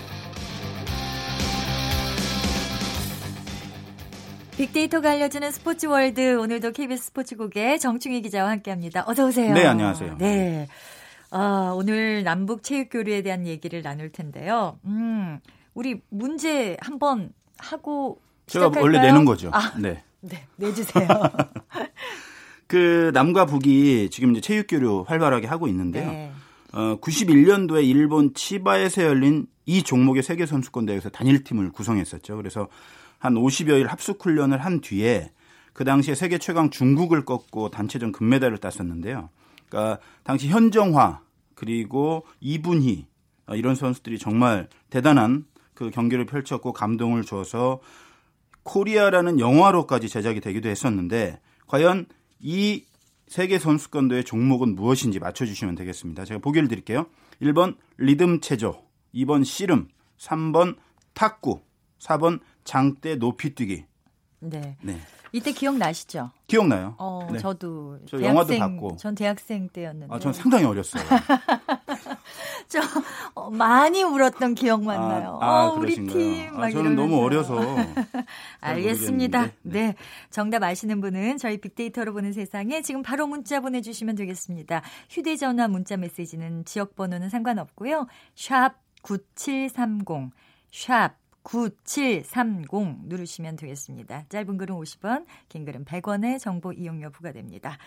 빅데이터가 4.58 5.12
알려주는 5.12 5.50
스포츠 5.52 5.86
월드 5.86 6.38
오늘도 6.38 6.74
KBS 6.74 7.06
스포츠국의 7.06 7.80
정충희 7.80 8.22
기자와 8.22 8.52
함께합니다. 8.52 9.06
어서 9.08 9.26
오세요. 9.26 9.54
네, 9.54 9.66
안녕하세요. 9.66 10.18
네. 10.18 10.68
아, 11.30 11.72
오늘 11.74 12.24
남북 12.24 12.64
체육 12.64 12.90
교류에 12.90 13.22
대한 13.22 13.48
얘기를 13.48 13.82
나눌 13.82 14.12
텐데요. 14.12 14.78
음, 14.84 15.40
우리 15.74 16.02
문제 16.10 16.76
한번 16.82 17.32
하고 17.58 18.20
제가 18.48 18.66
시작할까요? 18.66 18.84
원래 18.84 19.00
내는 19.00 19.24
거죠. 19.24 19.50
아, 19.54 19.72
네. 19.80 20.04
네, 20.20 20.46
내주세요. 20.58 21.08
그 22.72 23.12
남과 23.14 23.48
북이 23.48 24.08
지금 24.12 24.32
이제 24.32 24.40
체육 24.40 24.68
교류 24.68 25.04
활발하게 25.06 25.46
하고 25.46 25.68
있는데요. 25.68 26.10
네. 26.10 26.32
어, 26.72 26.98
91년도에 27.02 27.86
일본 27.86 28.34
치바에서 28.34 29.04
열린 29.04 29.46
이 29.66 29.84
종목의 29.84 30.24
세계 30.24 30.46
선수권 30.46 30.86
대회에서 30.86 31.10
단일 31.10 31.44
팀을 31.44 31.74
구성했었죠. 31.74 32.38
그래서 32.38 32.70
한 33.20 33.34
50여일 33.34 33.88
합숙 33.88 34.26
훈련을 34.26 34.64
한 34.64 34.80
뒤에 34.80 35.34
그 35.74 35.84
당시에 35.84 36.16
세계 36.16 36.38
최강 36.38 36.70
중국을 36.70 37.26
꺾고 37.26 37.72
단체전 37.72 38.14
금메달을 38.14 38.60
땄었는데요. 38.60 39.28
그러니까 39.68 40.00
당시 40.24 40.48
현정화 40.48 41.20
그리고 41.56 42.26
이분희 42.40 43.06
어, 43.48 43.56
이런 43.56 43.76
선수들이 43.76 44.18
정말 44.18 44.70
대단한 44.90 45.44
그 45.74 45.90
경기를 45.90 46.26
펼쳤고 46.26 46.72
감동을 46.72 47.24
줘서 47.24 47.82
코리아라는 48.64 49.42
영화로까지 49.42 50.08
제작이 50.08 50.40
되기도 50.40 50.70
했었는데 50.70 51.42
과연 51.68 52.06
이 52.42 52.86
세계 53.28 53.60
선수권대회 53.60 54.24
종목은 54.24 54.76
무엇인지 54.76 55.20
맞춰주시면 55.20 55.76
되겠습니다. 55.76 56.26
제가 56.26 56.40
보기를 56.40 56.68
드릴게요. 56.68 57.06
1번 57.42 57.78
리듬 57.98 58.42
체조, 58.42 58.84
2번 59.16 59.46
씨름, 59.46 59.88
3번 60.18 60.76
탁구, 61.14 61.62
4번 62.00 62.40
장대 62.64 63.16
높이뛰기. 63.16 63.86
네. 64.40 64.78
네. 64.82 65.00
이때 65.32 65.54
기억나시죠? 65.54 66.32
기억나요. 66.48 66.96
어, 66.98 67.28
네. 67.32 67.40
저도 67.40 68.00
저 68.06 68.18
대학생, 68.18 68.58
영화도 68.58 68.76
봤고. 68.76 68.98
전 68.98 69.16
대학생 69.16 69.70
때였는데. 69.70 70.14
아, 70.14 70.20
전 70.20 70.34
상당히 70.34 70.66
어렸어요. 70.66 71.04
저 72.72 72.80
어, 73.36 73.52
많이 73.52 74.02
울었던 74.02 74.56
기억만 74.56 74.98
아, 74.98 75.08
나요. 75.08 75.38
아, 75.42 75.66
어, 75.66 75.74
우리 75.74 75.96
팀. 75.96 76.58
아, 76.58 76.70
저는 76.70 76.94
이러면서. 76.94 77.02
너무 77.02 77.22
어려서. 77.22 77.60
알겠습니다. 78.62 79.44
네. 79.44 79.52
네. 79.64 79.96
정답 80.30 80.64
아시는 80.64 81.02
분은 81.02 81.38
저희 81.38 81.58
빅데이터로 81.58 82.14
보는 82.14 82.32
세상에 82.32 82.82
지금 82.82 83.02
바로 83.02 83.28
문자 83.28 83.60
보내주시면 83.60 84.16
되겠습니다. 84.16 84.84
휴대전화 85.10 85.68
문자 85.68 85.98
메시지는 85.98 86.64
지역번호는 86.64 87.28
상관없고요. 87.28 88.08
샵 88.36 88.76
9730, 89.02 90.32
샵 90.72 91.18
9730 91.44 93.08
누르시면 93.08 93.58
되겠습니다. 93.58 94.26
짧은 94.30 94.58
글은 94.58 94.76
50원, 94.76 95.26
긴 95.50 95.66
글은 95.66 95.84
100원의 95.84 96.40
정보 96.40 96.72
이용료 96.72 97.10
부과됩니다. 97.10 97.78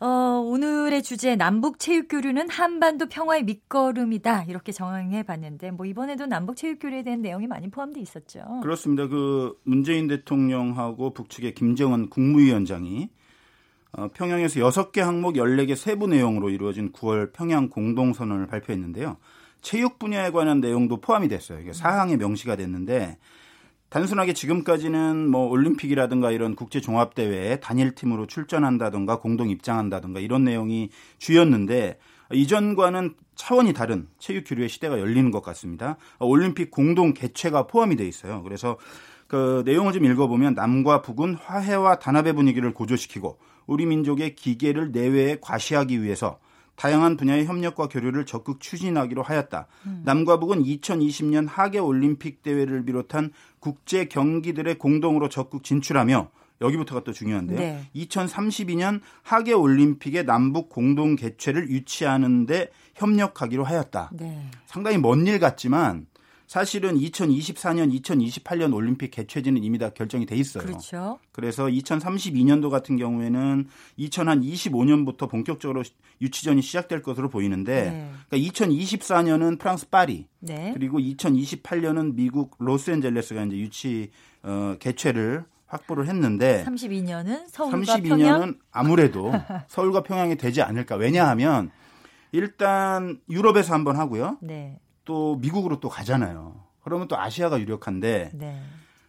어, 0.00 0.06
오늘의 0.06 1.02
주제 1.02 1.36
남북 1.36 1.78
체육 1.78 2.08
교류는 2.08 2.48
한반도 2.48 3.06
평화의 3.06 3.44
밑거름이다 3.44 4.44
이렇게 4.44 4.72
정해 4.72 5.22
봤는데 5.22 5.72
뭐 5.72 5.84
이번에도 5.84 6.24
남북 6.24 6.56
체육 6.56 6.78
교류에 6.78 7.02
대한 7.02 7.20
내용이 7.20 7.46
많이 7.46 7.70
포함돼 7.70 8.00
있었죠. 8.00 8.60
그렇습니다. 8.62 9.08
그 9.08 9.58
문재인 9.62 10.08
대통령하고 10.08 11.12
북측의 11.12 11.54
김정은 11.54 12.08
국무위원장이 12.08 13.10
어, 13.92 14.08
평양에서 14.14 14.60
6개 14.60 15.00
항목 15.00 15.34
14개 15.34 15.76
세부 15.76 16.06
내용으로 16.06 16.48
이루어진 16.48 16.92
9월 16.92 17.34
평양 17.34 17.68
공동선언을 17.68 18.46
발표했는데요. 18.46 19.18
체육 19.60 19.98
분야에 19.98 20.30
관한 20.30 20.60
내용도 20.60 21.02
포함이 21.02 21.28
됐어요. 21.28 21.60
이게 21.60 21.74
사항에 21.74 22.16
명시가 22.16 22.56
됐는데 22.56 23.18
단순하게 23.90 24.32
지금까지는 24.32 25.28
뭐 25.28 25.48
올림픽이라든가 25.48 26.30
이런 26.30 26.54
국제 26.54 26.80
종합 26.80 27.14
대회에 27.14 27.58
단일 27.58 27.94
팀으로 27.94 28.26
출전한다든가 28.26 29.18
공동 29.18 29.50
입장한다든가 29.50 30.20
이런 30.20 30.44
내용이 30.44 30.90
주였는데 31.18 31.98
이전과는 32.32 33.14
차원이 33.34 33.72
다른 33.72 34.06
체육 34.18 34.44
교류의 34.46 34.68
시대가 34.68 35.00
열리는 35.00 35.30
것 35.32 35.42
같습니다. 35.42 35.96
올림픽 36.20 36.70
공동 36.70 37.12
개최가 37.12 37.66
포함이 37.66 37.96
돼 37.96 38.06
있어요. 38.06 38.42
그래서 38.44 38.78
그 39.26 39.62
내용을 39.66 39.92
좀 39.92 40.04
읽어보면 40.04 40.54
남과 40.54 41.02
북은 41.02 41.34
화해와 41.34 41.98
단합의 41.98 42.34
분위기를 42.34 42.72
고조시키고 42.72 43.38
우리 43.66 43.86
민족의 43.86 44.36
기계를 44.36 44.92
내외에 44.92 45.38
과시하기 45.40 46.02
위해서 46.02 46.38
다양한 46.80 47.18
분야의 47.18 47.44
협력과 47.44 47.88
교류를 47.88 48.24
적극 48.24 48.58
추진하기로 48.58 49.22
하였다. 49.22 49.66
음. 49.84 50.02
남과 50.06 50.40
북은 50.40 50.62
2020년 50.62 51.46
하계 51.46 51.78
올림픽 51.78 52.42
대회를 52.42 52.86
비롯한 52.86 53.32
국제 53.60 54.06
경기들의 54.06 54.78
공동으로 54.78 55.28
적극 55.28 55.62
진출하며 55.62 56.30
여기부터가 56.62 57.04
또 57.04 57.12
중요한데요. 57.12 57.58
네. 57.58 57.80
2032년 57.96 59.00
하계 59.22 59.52
올림픽의 59.52 60.24
남북 60.26 60.68
공동 60.68 61.16
개최를 61.16 61.70
유치하는데 61.70 62.68
협력하기로 62.96 63.64
하였다. 63.64 64.10
네. 64.12 64.46
상당히 64.66 64.98
먼 64.98 65.26
일 65.26 65.38
같지만 65.38 66.06
사실은 66.50 66.98
2024년, 66.98 67.96
2028년 68.02 68.74
올림픽 68.74 69.12
개최지는 69.12 69.62
이미 69.62 69.78
다 69.78 69.90
결정이 69.90 70.26
돼 70.26 70.34
있어요. 70.34 70.64
그렇죠. 70.64 71.20
그래서 71.30 71.66
2032년도 71.66 72.70
같은 72.70 72.96
경우에는 72.96 73.68
2025년부터 74.00 75.30
본격적으로 75.30 75.84
유치전이 76.20 76.60
시작될 76.60 77.02
것으로 77.02 77.28
보이는데 77.28 77.90
네. 77.92 78.10
그러니까 78.28 78.52
2024년은 78.52 79.60
프랑스 79.60 79.88
파리 79.90 80.26
네. 80.40 80.72
그리고 80.74 80.98
2028년은 80.98 82.16
미국 82.16 82.56
로스앤젤레스가 82.58 83.44
이제 83.44 83.56
유치 83.56 84.10
어, 84.42 84.74
개최를 84.80 85.44
확보를 85.66 86.08
했는데 86.08 86.64
32년은 86.66 87.44
서울과 87.46 87.78
32년은 87.78 88.08
평양? 88.08 88.54
아무래도 88.72 89.30
서울과 89.68 90.02
평양이 90.02 90.36
되지 90.36 90.62
않을까. 90.62 90.96
왜냐하면 90.96 91.70
일단 92.32 93.20
유럽에서 93.30 93.72
한번 93.72 93.94
하고요. 93.94 94.38
네. 94.40 94.80
또 95.10 95.34
미국으로 95.40 95.80
또 95.80 95.88
가잖아요. 95.88 96.54
그러면 96.84 97.08
또 97.08 97.18
아시아가 97.18 97.58
유력한데 97.58 98.30
네. 98.32 98.62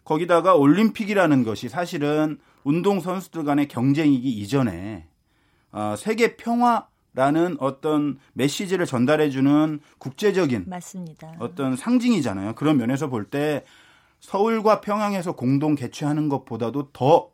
거기다가 0.04 0.56
올림픽이라는 0.56 1.44
것이 1.44 1.70
사실은 1.70 2.40
운동 2.64 3.00
선수들 3.00 3.44
간의 3.44 3.68
경쟁이기 3.68 4.28
이전에 4.32 5.06
어, 5.72 5.94
세계 5.96 6.36
평화라는 6.38 7.58
어떤 7.60 8.18
메시지를 8.34 8.88
전달해주는 8.88 9.80
국제적인 10.00 10.64
맞습니다. 10.68 11.36
어떤 11.38 11.76
상징이잖아요. 11.76 12.56
그런 12.56 12.78
면에서 12.78 13.08
볼 13.08 13.30
때 13.30 13.64
서울과 14.22 14.82
평양에서 14.82 15.34
공동 15.34 15.76
개최하는 15.76 16.30
것보다도 16.30 16.90
더 16.94 17.30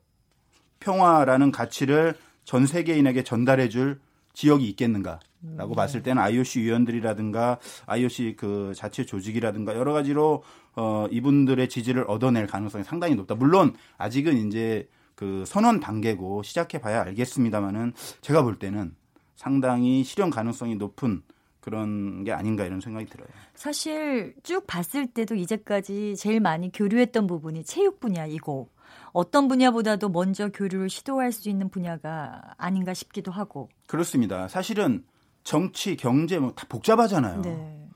평화라는 0.81 1.51
가치를 1.53 2.15
전 2.43 2.65
세계인에게 2.65 3.24
전달해줄 3.24 4.01
지역이 4.33 4.67
있겠는가? 4.71 5.19
라고 5.56 5.72
네. 5.72 5.75
봤을 5.75 6.03
때는 6.03 6.22
IOC 6.22 6.62
위원들이라든가 6.62 7.60
IOC 7.86 8.36
그 8.38 8.74
자체 8.75 9.06
조직이라든가 9.06 9.75
여러 9.75 9.94
가지로 9.94 10.44
어 10.75 11.08
이분들의 11.12 11.70
지지를 11.70 12.06
얻어낼 12.08 12.48
가능성이 12.48 12.84
상당히 12.84 13.15
높다. 13.15 13.36
물론 13.36 13.75
아직은 13.98 14.48
이제 14.48 14.88
그 15.15 15.44
선언 15.46 15.79
단계고 15.79 16.44
시작해 16.44 16.79
봐야 16.79 17.01
알겠습니다만은 17.01 17.94
제가 18.22 18.44
볼 18.44 18.58
때는 18.58 18.96
상당히 19.36 20.03
실현 20.03 20.29
가능성이 20.29 20.75
높은 20.75 21.22
그런 21.60 22.24
게 22.24 22.32
아닌가 22.32 22.65
이런 22.65 22.79
생각이 22.79 23.08
들어요. 23.08 23.27
사실 23.53 24.36
쭉 24.41 24.65
봤을 24.65 25.06
때도 25.08 25.36
이제까지 25.36 26.15
제일 26.15 26.39
많이 26.39 26.72
교류했던 26.72 27.27
부분이 27.27 27.63
체육 27.63 28.00
분야이고 28.00 28.70
어떤 29.12 29.48
분야보다도 29.48 30.10
먼저 30.10 30.50
교류를 30.50 30.89
시도할 30.89 31.32
수 31.32 31.50
있는 31.50 31.70
분야가 31.70 32.53
아닌가 32.58 32.94
싶기도 32.94 33.32
하고. 33.32 33.70
그렇습니다. 33.88 34.48
사실은 34.48 35.03
정치, 35.48 35.96
경제 35.96 36.39
뭐 36.39 36.51
다 36.54 36.66
복잡하잖아요. 36.68 37.42
네. 37.42 37.88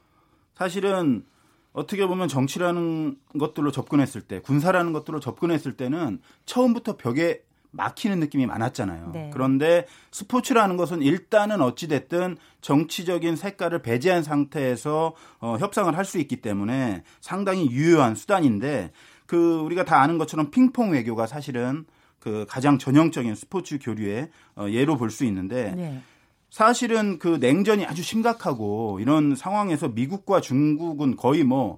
사실은 0.55 1.25
어떻게 1.73 2.07
보면 2.07 2.29
정치라는 2.29 3.17
것들로 3.37 3.71
접근했을 3.71 4.21
때, 4.21 4.39
군사라는 4.39 4.93
것들로 4.93 5.19
접근했을 5.19 5.73
때는 5.73 6.19
처음부터 6.45 6.95
벽에 6.95 7.43
막히는 7.71 8.21
느낌이 8.21 8.45
많았잖아요. 8.45 9.11
네. 9.13 9.29
그런데 9.33 9.85
스포츠라는 10.11 10.77
것은 10.77 11.01
일단은 11.01 11.61
어찌됐든 11.61 12.37
정치적인 12.61 13.35
색깔을 13.35 13.81
배제한 13.81 14.23
상태에서 14.23 15.13
어, 15.41 15.57
협상을 15.59 15.93
할 15.97 16.05
수 16.05 16.19
있기 16.19 16.37
때문에 16.37 17.03
상당히 17.19 17.69
유효한 17.69 18.15
수단인데 18.15 18.91
그 19.25 19.59
우리가 19.59 19.83
다 19.83 19.99
아는 20.01 20.17
것처럼 20.17 20.51
핑퐁 20.51 20.91
외교가 20.91 21.27
사실은 21.27 21.83
그 22.19 22.45
가장 22.47 22.77
전형적인 22.77 23.35
스포츠 23.35 23.77
교류의 23.79 24.29
어, 24.55 24.67
예로 24.69 24.95
볼 24.95 25.09
수 25.09 25.25
있는데 25.25 25.73
네. 25.75 26.01
사실은 26.51 27.17
그 27.17 27.37
냉전이 27.39 27.85
아주 27.85 28.03
심각하고 28.03 28.99
이런 28.99 29.35
상황에서 29.35 29.87
미국과 29.87 30.41
중국은 30.41 31.15
거의 31.15 31.45
뭐 31.45 31.77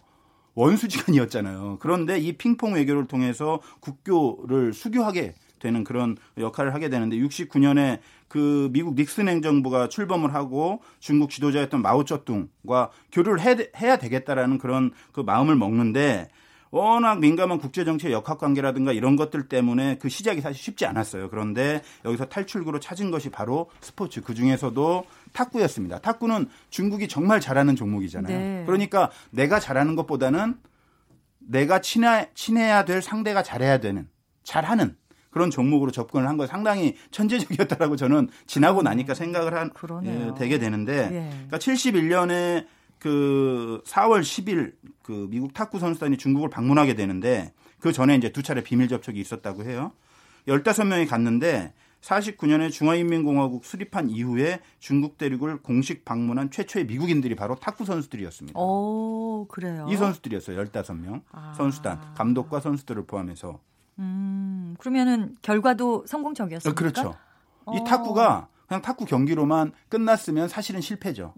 원수지간이었잖아요. 0.55 1.77
그런데 1.79 2.17
이 2.17 2.33
핑퐁 2.33 2.73
외교를 2.73 3.05
통해서 3.05 3.61
국교를 3.79 4.73
수교하게 4.73 5.35
되는 5.59 5.83
그런 5.83 6.17
역할을 6.37 6.73
하게 6.73 6.89
되는데 6.89 7.17
69년에 7.17 7.99
그 8.27 8.69
미국 8.73 8.95
닉슨 8.95 9.29
행정부가 9.29 9.89
출범을 9.89 10.33
하고 10.33 10.81
중국 10.99 11.29
지도자였던 11.29 11.83
마오쩌둥과 11.83 12.89
교류를 13.11 13.41
해, 13.41 13.55
해야 13.77 13.97
되겠다라는 13.97 14.57
그런 14.57 14.91
그 15.11 15.21
마음을 15.21 15.55
먹는데 15.55 16.29
워낙 16.73 17.19
민감한 17.19 17.59
국제정치의 17.59 18.13
역학관계라든가 18.13 18.93
이런 18.93 19.15
것들 19.15 19.47
때문에 19.47 19.99
그 19.99 20.09
시작이 20.09 20.41
사실 20.41 20.59
쉽지 20.59 20.87
않았어요. 20.87 21.29
그런데 21.29 21.83
여기서 22.03 22.25
탈출구로 22.25 22.79
찾은 22.79 23.11
것이 23.11 23.29
바로 23.29 23.69
스포츠. 23.79 24.21
그 24.21 24.33
중에서도 24.33 25.05
탁구였습니다. 25.33 25.99
탁구는 25.99 26.49
중국이 26.71 27.07
정말 27.07 27.39
잘하는 27.39 27.75
종목이잖아요. 27.75 28.35
네. 28.35 28.63
그러니까 28.65 29.11
내가 29.29 29.59
잘하는 29.59 29.95
것보다는 29.95 30.55
내가 31.37 31.79
친해, 31.79 32.31
친해야 32.33 32.85
될 32.85 33.03
상대가 33.03 33.43
잘해야 33.43 33.77
되는, 33.77 34.07
잘하는 34.43 34.95
그런 35.29 35.51
종목으로 35.51 35.91
접근을 35.91 36.27
한 36.27 36.37
거 36.37 36.47
상당히 36.47 36.95
천재적이었다라고 37.11 37.97
저는 37.97 38.29
지나고 38.47 38.81
나니까 38.81 39.13
생각을 39.13 39.53
한, 39.53 39.69
예, 40.05 40.31
되게 40.39 40.57
되는데, 40.57 41.09
예. 41.11 41.29
그러니까 41.47 41.57
71년에 41.59 42.65
그 43.03 43.81
4월 43.85 44.21
10일 44.21 44.75
그 45.01 45.27
미국 45.29 45.53
탁구 45.53 45.77
선수단이 45.77 46.15
중국을 46.15 46.49
방문하게 46.49 46.95
되는데 46.95 47.51
그 47.79 47.91
전에 47.91 48.15
이제 48.15 48.31
두 48.31 48.41
차례 48.41 48.63
비밀 48.63 48.87
접촉이 48.87 49.19
있었다고 49.19 49.65
해요. 49.65 49.91
15명이 50.47 51.09
갔는데 51.09 51.73
49년에 51.99 52.71
중화인민공화국 52.71 53.65
수립한 53.65 54.09
이후에 54.09 54.61
중국 54.79 55.17
대륙을 55.17 55.61
공식 55.61 56.05
방문한 56.05 56.49
최초의 56.49 56.85
미국인들이 56.85 57.35
바로 57.35 57.55
탁구 57.55 57.83
선수들이었습니다. 57.83 58.57
오, 58.57 59.47
그래요? 59.49 59.85
이 59.89 59.97
선수들이었어요. 59.97 60.63
15명. 60.63 61.23
아. 61.31 61.53
선수단, 61.57 62.13
감독과 62.13 62.61
선수들을 62.61 63.05
포함해서. 63.05 63.59
음, 63.99 64.75
그러면은 64.79 65.35
결과도 65.41 66.05
성공적이었습니까? 66.07 66.77
그렇죠. 66.79 67.15
이 67.73 67.79
어. 67.79 67.83
탁구가 67.83 68.47
그냥 68.67 68.81
탁구 68.81 69.05
경기로만 69.05 69.73
끝났으면 69.89 70.47
사실은 70.47 70.79
실패죠. 70.79 71.33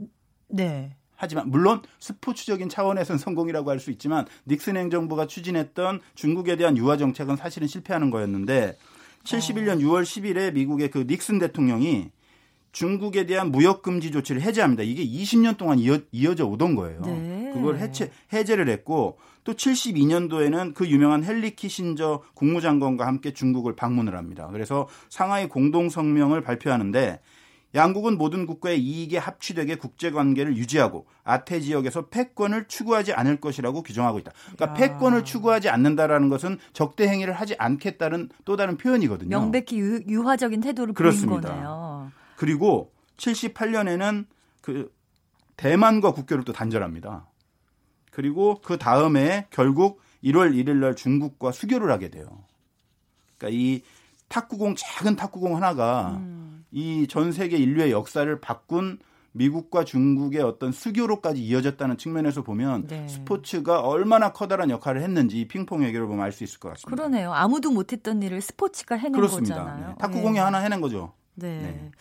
네. 0.48 0.96
하지만 1.16 1.50
물론 1.50 1.82
스포츠적인 2.00 2.70
차원에서는 2.70 3.18
성공이라고 3.18 3.70
할 3.70 3.80
수 3.80 3.92
있지만 3.92 4.26
닉슨 4.48 4.78
행정부가 4.78 5.28
추진했던 5.28 6.02
중국에 6.16 6.56
대한 6.56 6.78
유화 6.78 6.98
정책은 6.98 7.36
사실은 7.36 7.68
실패하는 7.68 8.10
거였는데 8.10 8.78
71년 9.24 9.82
6월 9.82 10.04
10일에 10.04 10.54
미국의 10.54 10.92
그 10.92 11.06
닉슨 11.08 11.40
대통령이 11.40 12.10
중국에 12.72 13.26
대한 13.26 13.52
무역 13.52 13.82
금지 13.82 14.12
조치를 14.12 14.42
해제합니다. 14.42 14.84
이게 14.84 15.06
20년 15.06 15.56
동안 15.58 15.80
이어, 15.80 16.00
이어져 16.12 16.46
오던 16.46 16.76
거예요. 16.76 17.02
네. 17.06 17.52
그걸 17.54 17.78
해체 17.78 18.12
해제를 18.34 18.68
했고 18.68 19.18
또 19.46 19.54
72년도에는 19.54 20.74
그 20.74 20.88
유명한 20.90 21.24
헨리 21.24 21.56
키신저 21.56 22.24
국무장관과 22.34 23.08
함께 23.08 23.32
중국을 23.32 23.76
방문을 23.76 24.18
합니다. 24.18 24.50
그래서 24.52 24.88
상하이 25.10 25.48
공동 25.48 25.88
성명을 25.90 26.42
발표하는데 26.42 27.22
양국은 27.76 28.18
모든 28.18 28.46
국가의 28.46 28.82
이익에 28.82 29.18
합치되게 29.18 29.76
국제 29.76 30.10
관계를 30.10 30.56
유지하고 30.58 31.06
아태 31.24 31.60
지역에서 31.60 32.08
패권을 32.08 32.68
추구하지 32.68 33.14
않을 33.14 33.42
것이라고 33.42 33.84
규정하고 33.84 34.20
있다. 34.20 34.32
그러니까 34.56 34.68
야. 34.68 34.74
패권을 34.74 35.26
추구하지 35.26 35.70
않는다라는 35.70 36.30
것은 36.30 36.58
적대 36.74 37.08
행위를 37.08 37.34
하지 37.34 37.56
않겠다는 37.58 38.30
또 38.46 38.56
다른 38.56 38.78
표현이거든요. 38.78 39.30
명백히 39.30 39.78
유, 39.78 40.28
화적인 40.28 40.62
태도를 40.62 40.94
그렇습니다. 40.94 41.50
보인 41.50 41.64
거네요. 41.64 42.12
그리고 42.38 42.92
78년에는 43.18 44.26
그 44.62 44.92
대만과 45.58 46.14
국교를 46.14 46.44
또 46.44 46.54
단절합니다. 46.54 47.28
그리고 48.12 48.62
그 48.64 48.78
다음에 48.78 49.48
결국 49.50 50.02
1월 50.24 50.54
1일 50.54 50.78
날 50.78 50.96
중국과 50.96 51.52
수교를 51.52 51.92
하게 51.92 52.10
돼요. 52.10 52.26
그러니까 53.38 53.58
이 53.58 53.82
탁구공 54.28 54.76
작은 54.78 55.16
탁구공 55.16 55.56
하나가 55.56 56.18
음. 56.18 56.35
이 56.76 57.08
전 57.08 57.32
세계 57.32 57.58
인류의 57.58 57.92
역사를 57.92 58.40
바꾼 58.42 59.00
미국과 59.32 59.84
중국의 59.86 60.42
어떤 60.42 60.72
수교로까지 60.72 61.42
이어졌다는 61.42 61.98
측면에서 61.98 62.42
보면 62.44 62.88
네. 62.88 63.08
스포츠가 63.08 63.80
얼마나 63.82 64.32
커다란 64.32 64.70
역할을 64.70 65.02
했는지 65.02 65.48
핑퐁 65.48 65.84
얘기를 65.86 66.06
보면 66.06 66.24
알 66.24 66.32
수 66.32 66.44
있을 66.44 66.60
것 66.60 66.70
같습니다. 66.70 66.90
그러네요. 66.96 67.34
아무도 67.34 67.72
못했던 67.72 68.22
일을 68.22 68.42
스포츠가 68.42 68.96
해낸 68.96 69.14
그렇습니다. 69.14 69.56
거잖아요. 69.64 69.88
네. 69.90 69.96
탁구공이 70.00 70.34
네. 70.36 70.40
하나 70.40 70.58
해낸 70.60 70.80
거죠. 70.82 71.14
네. 71.36 71.60
네. 71.62 71.92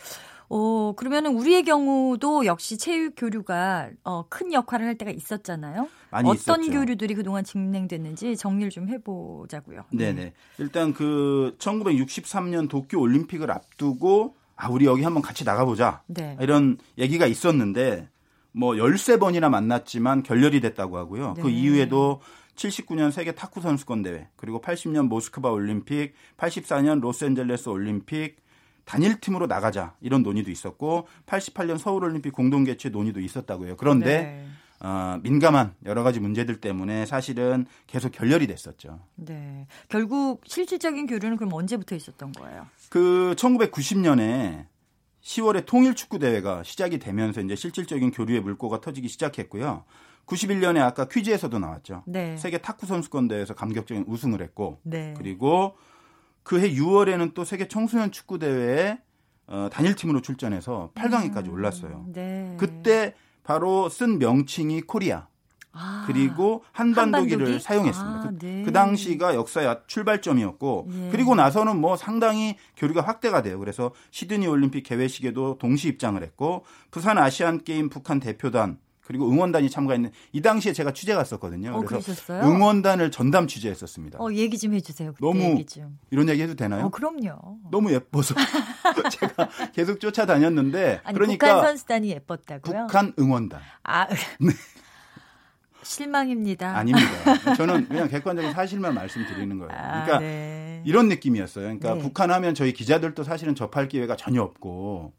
어, 0.48 0.92
그러면은 0.96 1.34
우리의 1.37 1.64
경우도 1.64 2.46
역시 2.46 2.76
체육 2.78 3.14
교류가 3.16 3.90
어, 4.04 4.26
큰 4.28 4.52
역할을 4.52 4.87
할 4.87 4.96
때가 4.96 5.10
있었잖아요. 5.10 5.88
어떤 6.12 6.34
있었죠. 6.34 6.70
교류들이 6.70 7.14
그동안 7.14 7.42
진행됐는지 7.42 8.37
정리를 8.37 8.70
좀 8.70 8.88
해보자고요. 8.88 9.84
네네. 9.92 10.12
네. 10.12 10.32
일단 10.58 10.92
그 10.94 11.56
1963년 11.58 12.68
도쿄 12.68 13.00
올림픽을 13.00 13.50
앞두고 13.50 14.37
아, 14.56 14.68
우리 14.68 14.86
여기 14.86 15.02
한번 15.02 15.22
같이 15.22 15.44
나가보자. 15.44 16.02
네. 16.06 16.36
이런 16.40 16.78
얘기가 16.98 17.26
있었는데, 17.26 18.08
뭐, 18.52 18.74
13번이나 18.74 19.48
만났지만 19.48 20.22
결렬이 20.22 20.60
됐다고 20.60 20.96
하고요. 20.96 21.34
그 21.34 21.38
네. 21.38 21.42
그 21.42 21.50
이후에도 21.50 22.20
79년 22.54 23.10
세계 23.10 23.32
탁구 23.32 23.60
선수권 23.60 24.02
대회, 24.02 24.28
그리고 24.36 24.60
80년 24.60 25.08
모스크바 25.08 25.50
올림픽, 25.50 26.14
84년 26.36 27.00
로스앤젤레스 27.00 27.68
올림픽 27.68 28.44
단일 28.84 29.18
팀으로 29.20 29.46
나가자 29.46 29.94
이런 30.00 30.22
논의도 30.22 30.50
있었고 30.50 31.08
88년 31.26 31.78
서울 31.78 32.04
올림픽 32.04 32.32
공동 32.32 32.64
개최 32.64 32.90
논의도 32.90 33.20
있었다고요. 33.20 33.76
그런데 33.76 34.22
네. 34.22 34.46
어, 34.80 35.18
민감한 35.22 35.74
여러 35.84 36.02
가지 36.02 36.20
문제들 36.20 36.60
때문에 36.60 37.06
사실은 37.06 37.66
계속 37.87 38.12
결렬이 38.12 38.46
됐었죠. 38.46 39.00
네. 39.14 39.66
결국 39.88 40.42
실질적인 40.46 41.06
교류는 41.06 41.37
그럼 41.37 41.52
언제부터 41.52 41.94
있었던 41.94 42.32
거예요? 42.32 42.66
그 42.90 43.34
1990년에 43.37 44.66
10월에 45.22 45.64
통일 45.64 45.94
축구 45.94 46.18
대회가 46.18 46.62
시작이 46.62 46.98
되면서 46.98 47.40
이제 47.40 47.56
실질적인 47.56 48.10
교류의 48.10 48.40
물꼬가 48.40 48.80
터지기 48.80 49.08
시작했고요. 49.08 49.84
91년에 50.26 50.80
아까 50.80 51.06
퀴즈에서도 51.06 51.58
나왔죠. 51.58 52.02
네. 52.06 52.37
세계 52.37 52.58
탁구 52.58 52.87
선수권 52.87 53.28
대회에서 53.28 53.54
감격적인 53.54 54.04
우승을 54.06 54.42
했고 54.42 54.80
네. 54.82 55.14
그리고 55.16 55.76
그해 56.42 56.70
6월에는 56.72 57.34
또 57.34 57.44
세계 57.44 57.68
청소년 57.68 58.10
축구 58.10 58.38
대회에 58.38 58.98
어, 59.46 59.68
단일팀으로 59.70 60.22
출전해서 60.22 60.92
8강에까지 60.94 61.48
음, 61.48 61.52
올랐어요. 61.52 62.06
네. 62.12 62.56
그때 62.58 63.14
바로 63.44 63.88
쓴 63.88 64.18
명칭이 64.18 64.80
코리아. 64.83 65.28
아, 65.76 66.04
그리고 66.07 66.64
한반도기를 66.72 67.46
한반도기? 67.46 67.62
사용했습니다. 67.62 68.20
아, 68.20 68.30
네. 68.38 68.59
그, 68.61 68.66
그, 68.66 68.72
당시가 68.72 69.35
역사의 69.35 69.80
출발점이었고 69.88 70.88
예. 70.88 71.09
그리고 71.11 71.35
나서는 71.35 71.80
뭐 71.80 71.96
상당히 71.96 72.57
교류가 72.76 73.02
확대가 73.02 73.42
돼요. 73.42 73.59
그래서 73.59 73.90
시드니 74.12 74.46
올림픽 74.46 74.85
개회식에도 74.85 75.59
동시 75.59 75.88
입장을 75.88 76.22
했고 76.22 76.64
부산 76.92 77.18
아시안 77.18 77.64
게임 77.64 77.88
북한 77.88 78.20
대표단 78.20 78.78
그리고 79.04 79.30
응원단이 79.30 79.70
참가했는 79.70 80.10
이 80.32 80.40
당시에 80.40 80.72
제가 80.72 80.92
취재 80.92 81.14
갔었거든요. 81.14 81.72
어, 81.74 81.80
그래서 81.80 82.04
그러셨어요? 82.04 82.42
응원단을 82.42 83.10
전담 83.10 83.46
취재했었습니다. 83.46 84.18
어, 84.18 84.32
얘기 84.32 84.58
좀 84.58 84.74
해주세요. 84.74 85.12
너무 85.20 85.42
얘기 85.42 85.66
이런 86.10 86.28
얘기 86.28 86.42
해도 86.42 86.54
되나요? 86.54 86.86
어, 86.86 86.88
그럼요. 86.88 87.58
너무 87.70 87.92
예뻐서 87.92 88.34
제가 89.12 89.48
계속 89.72 90.00
쫓아다녔는데 90.00 91.02
아니, 91.04 91.14
그러니까 91.14 91.46
북한 91.46 91.66
선수단이 91.66 92.10
예뻤다고요? 92.10 92.86
북한 92.86 93.12
응원단. 93.18 93.60
아, 93.82 94.06
네. 94.40 94.52
실망입니다. 95.82 96.76
아닙니다. 96.76 97.08
저는 97.56 97.88
그냥 97.88 98.08
객관적인 98.08 98.52
사실만 98.52 98.94
말씀드리는 98.94 99.58
거예요. 99.58 99.70
아, 99.72 100.04
그러니까 100.04 100.16
아, 100.16 100.20
네. 100.20 100.82
이런 100.86 101.08
느낌이었어요. 101.08 101.64
그러니까 101.64 101.94
네. 101.94 102.00
북한 102.00 102.30
하면 102.30 102.54
저희 102.54 102.72
기자들도 102.72 103.22
사실은 103.22 103.54
접할 103.54 103.88
기회가 103.88 104.16
전혀 104.16 104.42
없고 104.42 105.12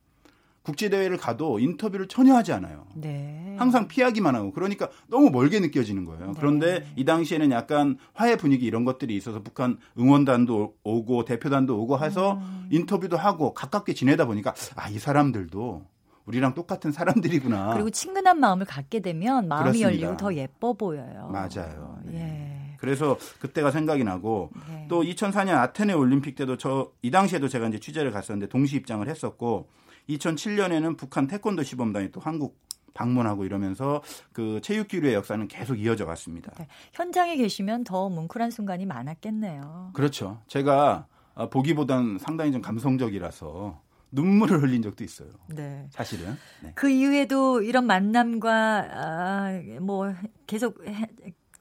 국제 0.66 0.90
대회를 0.90 1.18
가도 1.18 1.60
인터뷰를 1.60 2.08
전혀 2.08 2.34
하지 2.36 2.52
않아요. 2.52 2.88
네. 2.96 3.56
항상 3.58 3.88
피하기만 3.88 4.36
하고 4.36 4.52
그러니까 4.52 4.90
너무 5.08 5.30
멀게 5.30 5.60
느껴지는 5.60 6.04
거예요. 6.06 6.26
네. 6.28 6.34
그런데 6.38 6.86
이 6.96 7.06
당시에는 7.06 7.52
약간 7.52 7.98
화해 8.14 8.36
분위기 8.36 8.66
이런 8.66 8.84
것들이 8.84 9.16
있어서 9.16 9.42
북한 9.44 9.78
응원단도 9.98 10.76
오고 10.84 11.26
대표단도 11.26 11.80
오고 11.80 12.00
해서 12.00 12.34
음. 12.34 12.68
인터뷰도 12.72 13.16
하고 13.16 13.54
가깝게 13.54 13.94
지내다 13.94 14.26
보니까 14.26 14.54
아 14.76 14.90
이 14.90 14.98
사람들도 15.00 15.86
우리랑 16.26 16.54
똑같은 16.56 16.92
사람들이구나. 16.92 17.74
그리고 17.74 17.90
친근한 17.92 18.40
마음을 18.40 18.66
갖게 18.66 19.00
되면 19.02 19.48
마음이 19.48 19.64
그렇습니다. 19.80 19.90
열리고 19.90 20.18
더 20.18 20.34
예뻐 20.34 20.74
보여요. 20.74 21.30
맞아요. 21.32 22.00
네. 22.06 22.72
예. 22.72 22.78
그래서 22.78 23.18
그때가 23.40 23.72
생각이 23.72 24.04
나고 24.04 24.50
네. 24.70 24.86
또 24.90 25.02
2004년 25.04 25.50
아테네 25.58 25.94
올림픽 25.94 26.36
때도 26.36 26.58
저 26.58 26.92
이 27.04 27.12
당시에도 27.12 27.48
제가 27.48 27.68
이제 27.68 27.80
취재를 27.80 28.10
갔었는데 28.12 28.48
동시 28.50 28.76
입장을 28.78 29.08
했었고 29.08 29.68
2007년에는 30.10 30.98
북한 30.98 31.28
태권도 31.28 31.64
시범단이 31.64 32.12
또 32.12 32.20
한국 32.20 32.58
방문하고 32.94 33.46
이러면서 33.46 34.02
그 34.32 34.60
체육 34.64 34.88
기류의 34.88 35.14
역사는 35.16 35.48
계속 35.48 35.76
이어져 35.76 36.06
갔습니다. 36.06 36.52
네. 36.58 36.68
현장에 36.94 37.36
계시면 37.36 37.84
더 37.84 38.10
뭉클한 38.10 38.52
순간이 38.52 38.86
많았겠네요. 38.86 39.92
그렇죠. 39.94 40.42
제가 40.48 41.08
아, 41.36 41.50
보기보단 41.50 42.18
상당히 42.18 42.52
좀 42.54 42.62
감성적이라서 42.62 43.82
눈물을 44.12 44.62
흘린 44.64 44.82
적도 44.82 45.04
있어요. 45.04 45.30
네. 45.48 45.88
사실은. 45.92 46.38
네. 46.64 46.72
그 46.74 46.90
이후에도 46.90 47.62
이런 47.62 47.86
만남과 47.86 48.88
아, 48.92 49.62
뭐 49.82 50.14
계속 50.48 50.82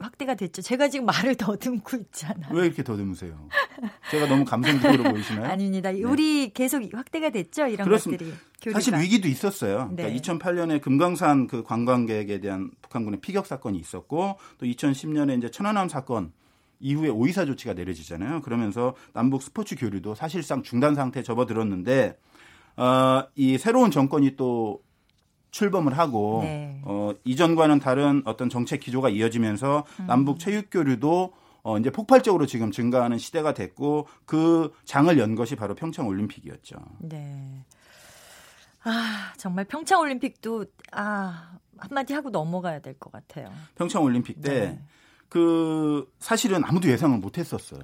확대가 0.05 0.35
됐죠. 0.35 0.63
제가 0.63 0.89
지금 0.89 1.07
말을 1.07 1.35
더듬고 1.37 1.97
있잖아요. 1.97 2.55
왜 2.55 2.67
이렇게 2.67 2.83
더듬으세요? 2.85 3.49
제가 4.11 4.27
너무 4.29 4.45
감성적으로 4.45 5.03
보이시나요? 5.11 5.47
아닙니다. 5.51 5.91
네. 5.93 6.03
우리 6.05 6.51
계속 6.53 6.83
확대가 6.93 7.31
됐죠. 7.31 7.67
이런 7.67 7.87
그렇습니다. 7.87 8.25
것들이. 8.25 8.39
교류가. 8.63 8.81
사실 8.81 8.95
위기도 8.99 9.29
있었어요. 9.29 9.91
그러니까 9.95 10.05
네. 10.09 10.17
2008년에 10.17 10.81
금강산 10.81 11.47
그 11.47 11.63
관광객에 11.63 12.41
대한 12.41 12.71
북한군의 12.83 13.21
피격 13.21 13.47
사건이 13.47 13.79
있었고 13.79 14.39
또 14.59 14.67
2010년에 14.67 15.37
이제 15.39 15.51
천안함 15.51 15.89
사건 15.89 16.33
이후에 16.81 17.09
오이사 17.09 17.47
조치가 17.47 17.73
내려지잖아요. 17.75 18.43
그러면서 18.43 18.95
남북 19.13 19.43
스포츠 19.43 19.75
교류도 19.77 20.15
사실상 20.15 20.63
중단 20.63 20.95
상태에 20.95 21.23
접어들었는데 21.23 22.19
어, 22.77 23.25
이 23.37 23.57
새로운 23.59 23.91
정권이 23.91 24.37
또 24.37 24.83
출범을 25.55 25.97
하고 25.97 26.41
네. 26.43 26.81
어, 26.83 27.13
이전과는 27.25 27.79
다른 27.79 28.23
어떤 28.25 28.51
정책 28.51 28.81
기조가 28.81 29.09
이어지면서 29.11 29.85
음. 30.01 30.07
남북 30.09 30.41
체육 30.41 30.69
교류도 30.69 31.33
어, 31.63 31.79
이제 31.79 31.91
폭발적으로 31.91 32.45
지금 32.45 32.73
증가하는 32.73 33.19
시대가 33.19 33.55
됐고 33.55 34.09
그 34.27 34.73
장을 34.85 35.17
연 35.17 35.37
것이 35.37 35.55
바로 35.55 35.77
평창 35.77 36.09
올림픽이었죠. 36.09 36.77
네. 36.99 37.65
아, 38.83 39.33
정말 39.37 39.65
평창 39.65 40.01
올림픽도 40.01 40.67
아, 40.93 41.53
한마디 41.79 42.13
하고 42.15 42.31
넘어가야 42.31 42.81
될 42.81 42.95
것 42.99 43.13
같아요. 43.13 43.49
평창 43.77 44.03
올림픽 44.03 44.43
때 44.43 44.61
네. 44.61 44.81
그 45.29 46.13
사실은 46.19 46.65
아무도 46.65 46.89
예상을 46.91 47.17
못 47.19 47.39
했었어요. 47.39 47.81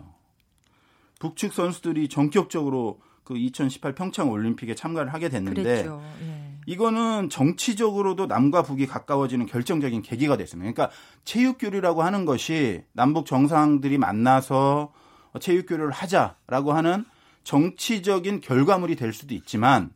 북측 1.21 1.53
선수들이 1.53 2.09
전격적으로 2.09 3.01
그 3.23 3.37
2018 3.37 3.95
평창 3.95 4.29
올림픽에 4.31 4.75
참가를 4.75 5.15
하게 5.15 5.29
됐는데 5.29 5.87
예. 5.87 6.50
이거는 6.71 7.31
정치적으로도 7.31 8.27
남과 8.27 8.63
북이 8.63 8.87
가까워지는 8.87 9.47
결정적인 9.47 10.03
계기가 10.03 10.37
됐습니다. 10.37 10.73
그러니까 10.73 10.97
체육 11.25 11.59
교류라고 11.59 12.05
하는 12.05 12.25
것이 12.25 12.85
남북 12.93 13.27
정상들이 13.27 13.99
만나서 13.99 14.93
체육 15.41 15.67
교류를 15.67 15.91
하자라고 15.91 16.73
하는 16.73 17.05
정치적인 17.43 18.41
결과물이 18.41 18.95
될 18.95 19.13
수도 19.13 19.35
있지만 19.35 19.91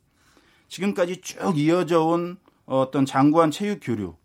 지금까지 0.67 1.21
쭉 1.21 1.57
이어져 1.57 2.03
온 2.03 2.39
어떤 2.67 3.07
장구한 3.07 3.53
체육 3.53 3.79
교류 3.81 4.17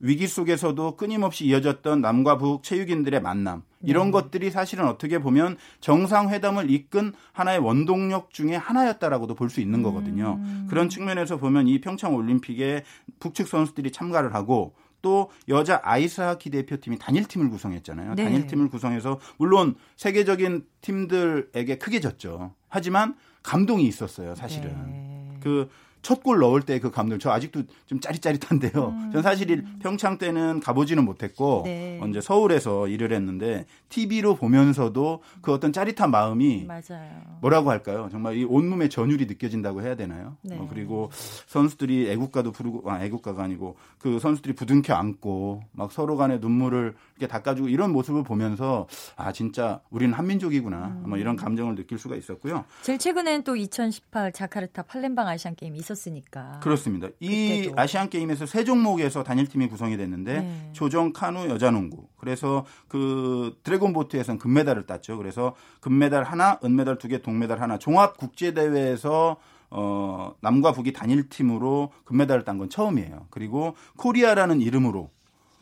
위기 0.00 0.26
속에서도 0.26 0.96
끊임없이 0.96 1.44
이어졌던 1.44 2.00
남과 2.00 2.38
북 2.38 2.62
체육인들의 2.62 3.20
만남 3.20 3.62
이런 3.82 4.06
네. 4.06 4.12
것들이 4.12 4.50
사실은 4.50 4.86
어떻게 4.86 5.18
보면 5.18 5.56
정상회담을 5.80 6.70
이끈 6.70 7.12
하나의 7.32 7.58
원동력 7.58 8.32
중에 8.32 8.56
하나였다라고도 8.56 9.34
볼 9.34 9.50
수 9.50 9.60
있는 9.60 9.82
거거든요. 9.82 10.38
음. 10.38 10.66
그런 10.70 10.88
측면에서 10.88 11.36
보면 11.36 11.66
이 11.66 11.80
평창 11.80 12.14
올림픽에 12.14 12.84
북측 13.18 13.48
선수들이 13.48 13.90
참가를 13.90 14.32
하고 14.34 14.74
또 15.02 15.30
여자 15.48 15.80
아이스하키 15.82 16.50
대표팀이 16.50 16.98
단일팀을 16.98 17.50
구성했잖아요. 17.50 18.14
네. 18.14 18.24
단일팀을 18.24 18.68
구성해서 18.68 19.18
물론 19.38 19.74
세계적인 19.96 20.66
팀들에게 20.82 21.78
크게 21.78 22.00
졌죠. 22.00 22.54
하지만 22.68 23.16
감동이 23.42 23.84
있었어요, 23.86 24.34
사실은. 24.34 24.70
네. 24.86 25.38
그 25.42 25.68
첫 26.02 26.22
골 26.22 26.38
넣을 26.38 26.62
때 26.62 26.78
그 26.80 26.90
감동 26.90 27.18
저 27.18 27.30
아직도 27.30 27.62
좀 27.86 28.00
짜릿짜릿한데요. 28.00 28.88
음. 28.88 29.10
전 29.12 29.22
사실 29.22 29.64
평창 29.80 30.16
때는 30.18 30.60
가보지는 30.60 31.04
못했고 31.04 31.62
네. 31.64 32.00
이제 32.08 32.20
서울에서 32.20 32.88
일을 32.88 33.12
했는데 33.12 33.66
TV로 33.90 34.34
보면서도 34.36 35.22
그 35.42 35.52
어떤 35.52 35.72
짜릿한 35.72 36.10
마음이 36.10 36.64
맞아요. 36.66 37.10
뭐라고 37.40 37.70
할까요? 37.70 38.08
정말 38.10 38.36
이 38.36 38.44
온몸의 38.44 38.88
전율이 38.88 39.26
느껴진다고 39.26 39.82
해야 39.82 39.94
되나요? 39.94 40.36
네. 40.42 40.56
어, 40.58 40.66
그리고 40.70 41.10
선수들이 41.46 42.08
애국가도 42.10 42.52
부르고 42.52 42.90
아 42.90 43.02
애국가가 43.04 43.42
아니고 43.44 43.76
그 43.98 44.18
선수들이 44.18 44.54
부둥켜 44.54 44.94
안고 44.94 45.62
막 45.72 45.92
서로 45.92 46.16
간에 46.16 46.38
눈물을 46.38 46.94
닦아주고 47.26 47.68
이런 47.68 47.92
모습을 47.92 48.22
보면서 48.22 48.86
아 49.16 49.32
진짜 49.32 49.80
우리는 49.90 50.14
한민족이구나 50.14 50.86
음. 50.86 51.04
뭐 51.08 51.18
이런 51.18 51.36
감정을 51.36 51.74
느낄 51.74 51.98
수가 51.98 52.16
있었고요. 52.16 52.64
제일 52.82 52.98
최근엔 52.98 53.44
또 53.44 53.56
2018 53.56 54.32
자카르타 54.32 54.82
팔렘방 54.82 55.26
아시안 55.28 55.54
게임이 55.54 55.78
있었으니까. 55.78 56.60
그렇습니다. 56.62 57.08
이 57.20 57.62
그때도. 57.62 57.80
아시안 57.80 58.08
게임에서 58.10 58.46
세 58.46 58.64
종목에서 58.64 59.22
단일 59.22 59.46
팀이 59.46 59.68
구성이 59.68 59.96
됐는데 59.96 60.40
네. 60.40 60.70
조정 60.72 61.12
카누 61.12 61.48
여자농구. 61.48 62.08
그래서 62.16 62.64
그 62.88 63.58
드래곤 63.62 63.92
보트에서는 63.92 64.38
금메달을 64.38 64.86
땄죠. 64.86 65.16
그래서 65.16 65.54
금메달 65.80 66.24
하나, 66.24 66.58
은메달 66.64 66.98
두 66.98 67.08
개, 67.08 67.22
동메달 67.22 67.60
하나. 67.60 67.78
종합 67.78 68.16
국제 68.16 68.52
대회에서 68.54 69.36
어, 69.72 70.34
남과 70.40 70.72
북이 70.72 70.92
단일 70.92 71.28
팀으로 71.28 71.92
금메달을 72.04 72.44
딴 72.44 72.58
건 72.58 72.68
처음이에요. 72.68 73.28
그리고 73.30 73.76
코리아라는 73.96 74.60
이름으로 74.60 75.10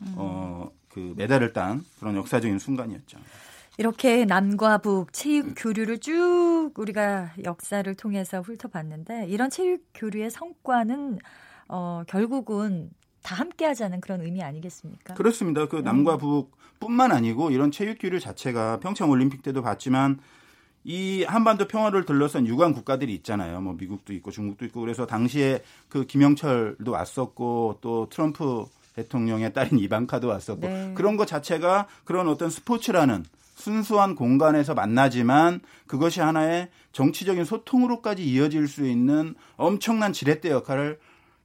음. 0.01 0.13
어, 0.17 0.69
그 0.99 1.13
메달을 1.15 1.53
딴 1.53 1.83
그런 1.99 2.15
역사적인 2.15 2.59
순간이었죠. 2.59 3.17
이렇게 3.77 4.25
남과 4.25 4.79
북 4.79 5.13
체육 5.13 5.53
교류를 5.55 5.99
쭉 5.99 6.71
우리가 6.75 7.31
역사를 7.45 7.95
통해서 7.95 8.41
훑어봤는데 8.41 9.27
이런 9.29 9.49
체육 9.49 9.85
교류의 9.93 10.29
성과는 10.31 11.19
어, 11.69 12.03
결국은 12.07 12.89
다 13.23 13.35
함께 13.35 13.65
하자는 13.65 14.01
그런 14.01 14.21
의미 14.21 14.43
아니겠습니까? 14.43 15.13
그렇습니다. 15.13 15.67
그 15.67 15.77
남과 15.77 16.17
북뿐만 16.17 17.11
아니고 17.11 17.51
이런 17.51 17.71
체육 17.71 17.99
규율 17.99 18.19
자체가 18.19 18.79
평창 18.79 19.09
올림픽 19.09 19.43
때도 19.43 19.61
봤지만 19.61 20.19
이 20.83 21.23
한반도 21.23 21.67
평화를 21.67 22.05
둘러싼 22.05 22.47
유관 22.47 22.73
국가들이 22.73 23.13
있잖아요. 23.15 23.61
뭐 23.61 23.75
미국도 23.79 24.13
있고 24.13 24.31
중국도 24.31 24.65
있고 24.65 24.81
그래서 24.81 25.05
당시에 25.05 25.63
그 25.87 26.05
김영철도 26.05 26.91
왔었고 26.91 27.77
또 27.81 28.07
트럼프 28.09 28.65
대통령의 29.03 29.53
딸인 29.53 29.79
이방카도 29.79 30.27
왔었고 30.27 30.67
네. 30.67 30.91
그런 30.95 31.17
것 31.17 31.25
자체가 31.27 31.87
그런 32.03 32.27
어떤 32.27 32.49
스포츠라는 32.49 33.23
순수한 33.55 34.15
공간에서 34.15 34.73
만나지만 34.73 35.59
그것이 35.87 36.21
하나의 36.21 36.69
정치적인 36.91 37.43
소통으로까지 37.43 38.23
이어질 38.23 38.67
수 38.67 38.85
있는 38.85 39.35
엄청난 39.57 40.13
지렛대 40.13 40.49
역할을 40.49 40.99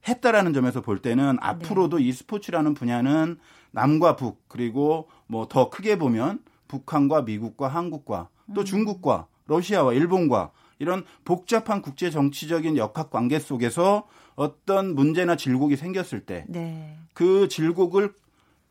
했다라는 0.07 0.53
점에서 0.53 0.81
볼 0.81 0.99
때는 1.01 1.37
앞으로도 1.41 1.97
네. 1.97 2.05
이 2.05 2.11
스포츠라는 2.11 2.73
분야는 2.73 3.37
남과 3.71 4.15
북 4.15 4.47
그리고 4.47 5.09
뭐 5.27 5.47
더 5.47 5.69
크게 5.69 5.97
보면 5.97 6.39
북한과 6.67 7.23
미국과 7.23 7.67
한국과 7.67 8.29
또 8.53 8.61
음. 8.61 8.65
중국과 8.65 9.27
러시아와 9.47 9.93
일본과 9.93 10.51
이런 10.79 11.03
복잡한 11.23 11.81
국제 11.81 12.09
정치적인 12.09 12.77
역학 12.77 13.09
관계 13.09 13.39
속에서 13.39 14.07
어떤 14.35 14.95
문제나 14.95 15.35
질곡이 15.35 15.75
생겼을 15.75 16.25
때그 16.25 16.51
네. 16.51 16.97
그 17.13 17.47
질곡을 17.47 18.13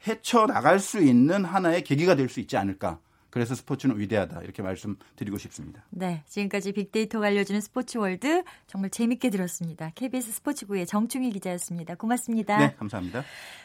헤쳐 0.06 0.46
나갈 0.46 0.78
수 0.78 1.00
있는 1.02 1.44
하나의 1.44 1.82
계기가 1.82 2.14
될 2.14 2.28
수 2.28 2.40
있지 2.40 2.56
않을까. 2.56 2.98
그래서 3.30 3.56
스포츠는 3.56 3.98
위대하다 3.98 4.42
이렇게 4.42 4.62
말씀드리고 4.62 5.38
싶습니다. 5.38 5.82
네, 5.90 6.22
지금까지 6.28 6.70
빅데이터가 6.70 7.26
알려주는 7.26 7.60
스포츠 7.60 7.98
월드 7.98 8.44
정말 8.68 8.90
재밌게 8.90 9.30
들었습니다. 9.30 9.90
KBS 9.96 10.30
스포츠부의 10.34 10.86
정충희 10.86 11.32
기자였습니다. 11.32 11.96
고맙습니다. 11.96 12.58
네, 12.58 12.74
감사합니다. 12.78 13.24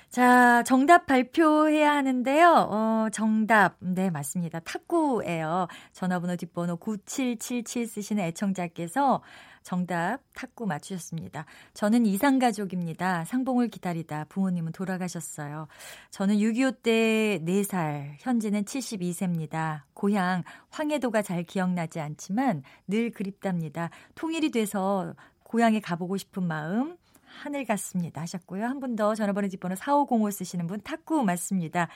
자, 0.09 0.63
정답 0.63 1.05
발표해야 1.05 1.91
하는데요. 1.93 2.67
어, 2.71 3.07
정답. 3.13 3.75
네, 3.79 4.09
맞습니다. 4.09 4.59
탁구예요. 4.61 5.67
전화번호 5.93 6.35
뒷번호 6.35 6.77
9777 6.77 7.85
쓰시는 7.85 8.23
애청자께서 8.23 9.21
정답 9.69 10.21
탁구 10.33 10.65
맞추셨습니다. 10.65 11.45
저는 11.75 12.07
이상가족입니다. 12.07 13.23
상봉을 13.25 13.67
기다리다 13.67 14.25
부모님은 14.27 14.71
돌아가셨어요. 14.71 15.67
저는 16.09 16.37
6.25 16.37 16.81
때 16.81 17.39
4살, 17.43 18.15
현재는 18.17 18.63
72세입니다. 18.63 19.81
고향 19.93 20.41
황해도가 20.71 21.21
잘 21.21 21.43
기억나지 21.43 21.99
않지만 21.99 22.63
늘 22.87 23.11
그립답니다. 23.11 23.91
통일이 24.15 24.49
돼서 24.49 25.13
고향에 25.43 25.81
가보고 25.81 26.17
싶은 26.17 26.47
마음 26.47 26.97
하늘 27.29 27.65
같습니다 27.65 28.21
하셨고요. 28.21 28.65
한 28.65 28.79
분 28.79 28.95
더 28.95 29.13
전화번호 29.15 29.47
뒷번호 29.47 29.75
4505 29.75 30.31
쓰시는 30.31 30.67
분 30.67 30.81
탁구 30.81 31.23
맞습니다. 31.23 31.87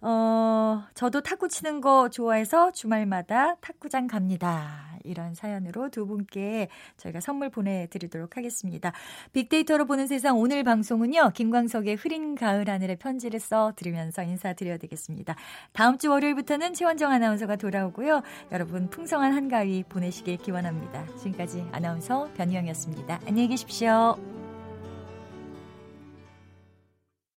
어, 0.00 0.82
저도 0.94 1.22
탁구 1.22 1.48
치는 1.48 1.80
거 1.80 2.10
좋아해서 2.10 2.72
주말마다 2.72 3.54
탁구장 3.62 4.06
갑니다. 4.06 4.90
이런 5.04 5.34
사연으로 5.34 5.88
두 5.90 6.06
분께 6.06 6.68
저희가 6.98 7.20
선물 7.20 7.50
보내드리도록 7.50 8.36
하겠습니다. 8.36 8.92
빅데이터로 9.32 9.86
보는 9.86 10.06
세상 10.06 10.38
오늘 10.38 10.62
방송은요. 10.64 11.30
김광석의 11.34 11.96
흐린 11.96 12.34
가을 12.34 12.68
하늘의 12.68 12.96
편지를 12.96 13.38
써 13.40 13.72
들으면서 13.76 14.22
인사드려야 14.22 14.76
되겠습니다. 14.78 15.36
다음 15.72 15.96
주 15.98 16.10
월요일부터는 16.10 16.74
최원정 16.74 17.10
아나운서가 17.12 17.56
돌아오고요. 17.56 18.22
여러분 18.52 18.90
풍성한 18.90 19.32
한가위 19.32 19.84
보내시길 19.88 20.38
기원합니다. 20.38 21.06
지금까지 21.16 21.66
아나운서 21.72 22.28
변희영이었습니다. 22.34 23.20
안녕히 23.26 23.48
계십시오. 23.48 24.43